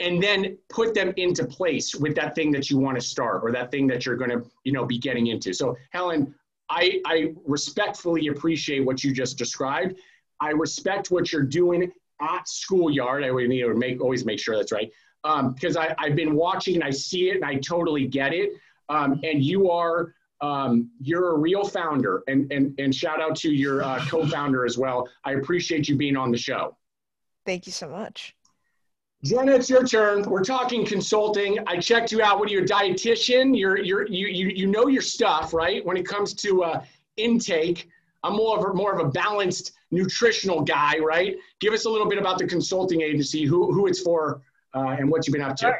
and 0.00 0.20
then 0.20 0.58
put 0.68 0.92
them 0.92 1.14
into 1.16 1.44
place 1.44 1.94
with 1.94 2.16
that 2.16 2.34
thing 2.34 2.50
that 2.50 2.68
you 2.68 2.78
want 2.78 2.96
to 2.96 3.00
start 3.00 3.42
or 3.44 3.52
that 3.52 3.70
thing 3.70 3.86
that 3.86 4.04
you're 4.04 4.16
going 4.16 4.30
to 4.30 4.44
you 4.64 4.72
know 4.72 4.84
be 4.84 4.98
getting 4.98 5.28
into. 5.28 5.52
So 5.52 5.76
helen 5.90 6.34
i 6.70 7.00
i 7.04 7.32
respectfully 7.46 8.28
appreciate 8.28 8.80
what 8.80 9.04
you 9.04 9.12
just 9.12 9.38
described. 9.38 9.96
I 10.40 10.50
respect 10.50 11.10
what 11.10 11.32
you're 11.32 11.42
doing 11.42 11.92
at 12.20 12.48
schoolyard. 12.48 13.24
I 13.24 13.30
need 13.30 13.62
to 13.62 13.74
make 13.74 14.00
always 14.00 14.24
make 14.24 14.40
sure 14.40 14.56
that's 14.56 14.72
right 14.72 14.90
because 15.24 15.76
um, 15.76 15.86
I've 15.98 16.14
been 16.14 16.34
watching 16.34 16.74
and 16.76 16.84
I 16.84 16.90
see 16.90 17.30
it 17.30 17.36
and 17.36 17.44
I 17.44 17.56
totally 17.56 18.06
get 18.06 18.32
it. 18.32 18.50
Um, 18.90 19.20
and 19.24 19.42
you 19.42 19.70
are 19.70 20.14
um, 20.40 20.90
you're 21.00 21.30
a 21.34 21.38
real 21.38 21.64
founder, 21.64 22.22
and 22.28 22.52
and 22.52 22.78
and 22.78 22.94
shout 22.94 23.20
out 23.20 23.34
to 23.36 23.50
your 23.50 23.82
uh, 23.82 24.04
co-founder 24.06 24.66
as 24.66 24.76
well. 24.76 25.08
I 25.24 25.32
appreciate 25.32 25.88
you 25.88 25.96
being 25.96 26.16
on 26.16 26.30
the 26.30 26.36
show. 26.36 26.76
Thank 27.46 27.66
you 27.66 27.72
so 27.72 27.88
much. 27.88 28.34
Jenna, 29.22 29.52
it's 29.52 29.70
your 29.70 29.86
turn. 29.86 30.22
We're 30.22 30.44
talking 30.44 30.84
consulting. 30.84 31.58
I 31.66 31.78
checked 31.78 32.12
you 32.12 32.20
out. 32.20 32.38
What 32.38 32.50
are 32.50 32.52
you, 32.52 32.60
a 32.60 32.66
dietitian? 32.66 33.58
You're, 33.58 33.78
you're, 33.78 34.06
you, 34.06 34.26
you, 34.26 34.48
you 34.48 34.66
know 34.66 34.86
your 34.86 35.00
stuff, 35.00 35.54
right? 35.54 35.84
When 35.84 35.96
it 35.96 36.06
comes 36.06 36.34
to 36.34 36.62
uh, 36.62 36.84
intake, 37.16 37.88
I'm 38.22 38.34
more 38.36 38.58
of 38.58 38.64
a, 38.64 38.74
more 38.74 38.92
of 38.92 39.06
a 39.06 39.10
balanced 39.10 39.72
nutritional 39.90 40.60
guy, 40.60 40.98
right? 40.98 41.36
Give 41.58 41.72
us 41.72 41.86
a 41.86 41.90
little 41.90 42.06
bit 42.06 42.18
about 42.18 42.38
the 42.38 42.46
consulting 42.46 43.00
agency, 43.00 43.46
who, 43.46 43.72
who 43.72 43.86
it's 43.86 44.02
for, 44.02 44.42
uh, 44.74 44.96
and 44.98 45.10
what 45.10 45.26
you've 45.26 45.32
been 45.34 45.42
up 45.42 45.56
to. 45.56 45.74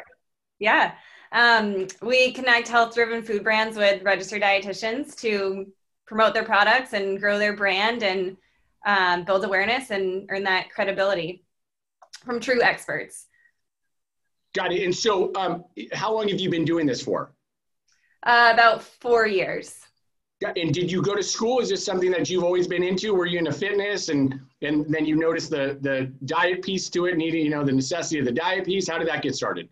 Yeah. 0.59 0.93
Um, 1.33 1.89
we 2.01 2.33
connect 2.33 2.69
health 2.69 2.95
driven 2.95 3.23
food 3.23 3.43
brands 3.43 3.77
with 3.77 4.03
registered 4.03 4.43
dietitians 4.43 5.17
to 5.17 5.67
promote 6.07 6.35
their 6.35 6.45
products 6.45 6.93
and 6.93 7.19
grow 7.19 7.39
their 7.39 7.57
brand 7.57 8.03
and 8.03 8.37
um, 8.87 9.25
build 9.25 9.45
awareness 9.45 9.91
and 9.91 10.27
earn 10.31 10.45
that 10.45 10.71
credibility. 10.71 11.45
from 12.25 12.41
true 12.41 12.63
experts. 12.63 13.27
Got 14.55 14.73
it. 14.73 14.85
And 14.85 14.95
so, 14.95 15.33
um, 15.35 15.65
how 15.93 16.15
long 16.15 16.29
have 16.29 16.41
you 16.41 16.51
been 16.51 16.65
doing 16.65 16.87
this 16.87 17.03
for? 17.03 17.35
Uh, 18.23 18.51
about 18.53 18.83
four 18.83 19.27
years. 19.27 19.79
And 20.43 20.75
did 20.75 20.91
you 20.91 21.01
go 21.01 21.15
to 21.15 21.23
school? 21.23 21.61
Is 21.61 21.69
this 21.69 21.85
something 21.85 22.11
that 22.11 22.29
you've 22.29 22.45
always 22.45 22.67
been 22.67 22.83
into? 22.83 23.15
Were 23.15 23.27
you 23.27 23.39
into 23.39 23.53
fitness 23.53 24.09
and 24.09 24.41
and 24.63 24.85
then 24.93 25.07
you 25.07 25.17
noticed 25.17 25.51
the 25.51 25.79
the 25.81 26.13
diet 26.27 26.63
piece 26.63 26.89
to 26.91 27.07
it, 27.07 27.17
needing 27.17 27.45
you 27.45 27.51
know 27.51 27.65
the 27.65 27.73
necessity 27.73 28.19
of 28.19 28.25
the 28.25 28.33
diet 28.33 28.65
piece? 28.65 28.89
How 28.89 28.99
did 28.99 29.09
that 29.09 29.23
get 29.23 29.35
started? 29.35 29.69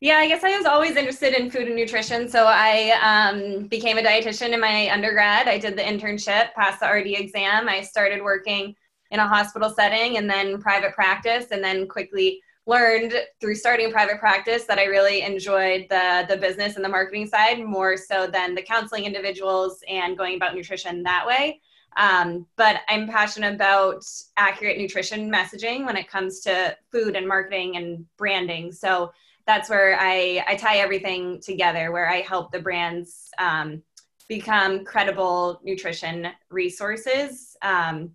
Yeah, 0.00 0.16
I 0.16 0.28
guess 0.28 0.42
I 0.42 0.56
was 0.56 0.64
always 0.66 0.96
interested 0.96 1.34
in 1.34 1.50
food 1.50 1.66
and 1.66 1.76
nutrition. 1.76 2.28
So 2.28 2.46
I 2.46 2.96
um, 3.02 3.66
became 3.68 3.98
a 3.98 4.02
dietitian 4.02 4.52
in 4.52 4.60
my 4.60 4.90
undergrad. 4.90 5.46
I 5.46 5.58
did 5.58 5.76
the 5.76 5.82
internship, 5.82 6.54
passed 6.54 6.80
the 6.80 6.86
RD 6.86 7.08
exam. 7.08 7.68
I 7.68 7.82
started 7.82 8.22
working 8.22 8.74
in 9.10 9.20
a 9.20 9.28
hospital 9.28 9.68
setting 9.68 10.16
and 10.16 10.28
then 10.28 10.58
private 10.58 10.94
practice, 10.94 11.46
and 11.50 11.62
then 11.62 11.86
quickly 11.86 12.40
learned 12.66 13.14
through 13.40 13.54
starting 13.54 13.90
private 13.90 14.18
practice 14.18 14.64
that 14.64 14.78
I 14.78 14.84
really 14.84 15.22
enjoyed 15.22 15.86
the 15.90 16.26
the 16.28 16.36
business 16.36 16.76
and 16.76 16.84
the 16.84 16.88
marketing 16.88 17.26
side 17.26 17.60
more 17.64 17.96
so 17.96 18.26
than 18.26 18.54
the 18.54 18.62
counseling 18.62 19.04
individuals 19.04 19.82
and 19.88 20.16
going 20.16 20.36
about 20.36 20.54
nutrition 20.54 21.02
that 21.02 21.26
way. 21.26 21.60
Um, 21.96 22.46
but 22.56 22.82
I'm 22.88 23.08
passionate 23.08 23.54
about 23.54 24.04
accurate 24.36 24.78
nutrition 24.78 25.30
messaging 25.30 25.84
when 25.84 25.96
it 25.96 26.08
comes 26.08 26.40
to 26.40 26.76
food 26.92 27.16
and 27.16 27.26
marketing 27.26 27.76
and 27.76 28.06
branding. 28.16 28.72
So 28.72 29.12
that's 29.46 29.68
where 29.68 29.98
I, 29.98 30.44
I 30.46 30.54
tie 30.54 30.78
everything 30.78 31.40
together, 31.40 31.90
where 31.90 32.08
I 32.08 32.20
help 32.20 32.52
the 32.52 32.60
brands 32.60 33.30
um, 33.38 33.82
become 34.28 34.84
credible 34.84 35.60
nutrition 35.64 36.28
resources 36.50 37.56
um, 37.62 38.12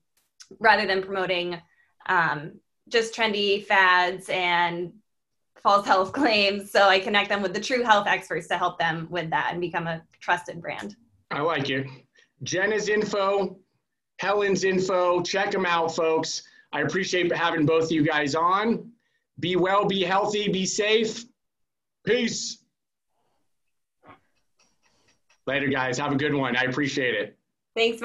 rather 0.59 0.87
than 0.87 1.03
promoting 1.03 1.61
um, 2.07 2.53
just 2.89 3.15
trendy 3.15 3.65
fads 3.65 4.29
and 4.29 4.93
false 5.61 5.85
health 5.85 6.13
claims. 6.13 6.71
So 6.71 6.87
I 6.87 6.99
connect 6.99 7.29
them 7.29 7.41
with 7.41 7.53
the 7.53 7.59
true 7.59 7.83
health 7.83 8.07
experts 8.07 8.47
to 8.47 8.57
help 8.57 8.77
them 8.77 9.07
with 9.09 9.29
that 9.31 9.49
and 9.51 9.61
become 9.61 9.87
a 9.87 10.01
trusted 10.19 10.61
brand. 10.61 10.95
I 11.31 11.41
like 11.41 11.69
it. 11.69 11.87
Jenna's 12.43 12.89
info, 12.89 13.57
Helen's 14.19 14.63
info. 14.63 15.21
Check 15.21 15.51
them 15.51 15.65
out, 15.65 15.95
folks. 15.95 16.43
I 16.71 16.81
appreciate 16.81 17.33
having 17.35 17.65
both 17.65 17.85
of 17.85 17.91
you 17.91 18.03
guys 18.03 18.35
on. 18.35 18.91
Be 19.39 19.55
well, 19.55 19.85
be 19.85 20.03
healthy, 20.03 20.49
be 20.49 20.65
safe. 20.65 21.25
Peace. 22.05 22.63
Later, 25.47 25.67
guys. 25.67 25.97
Have 25.97 26.11
a 26.11 26.15
good 26.15 26.33
one. 26.33 26.55
I 26.55 26.63
appreciate 26.63 27.13
it. 27.13 27.37
Thanks, 27.75 27.97
Mark. 27.97 28.03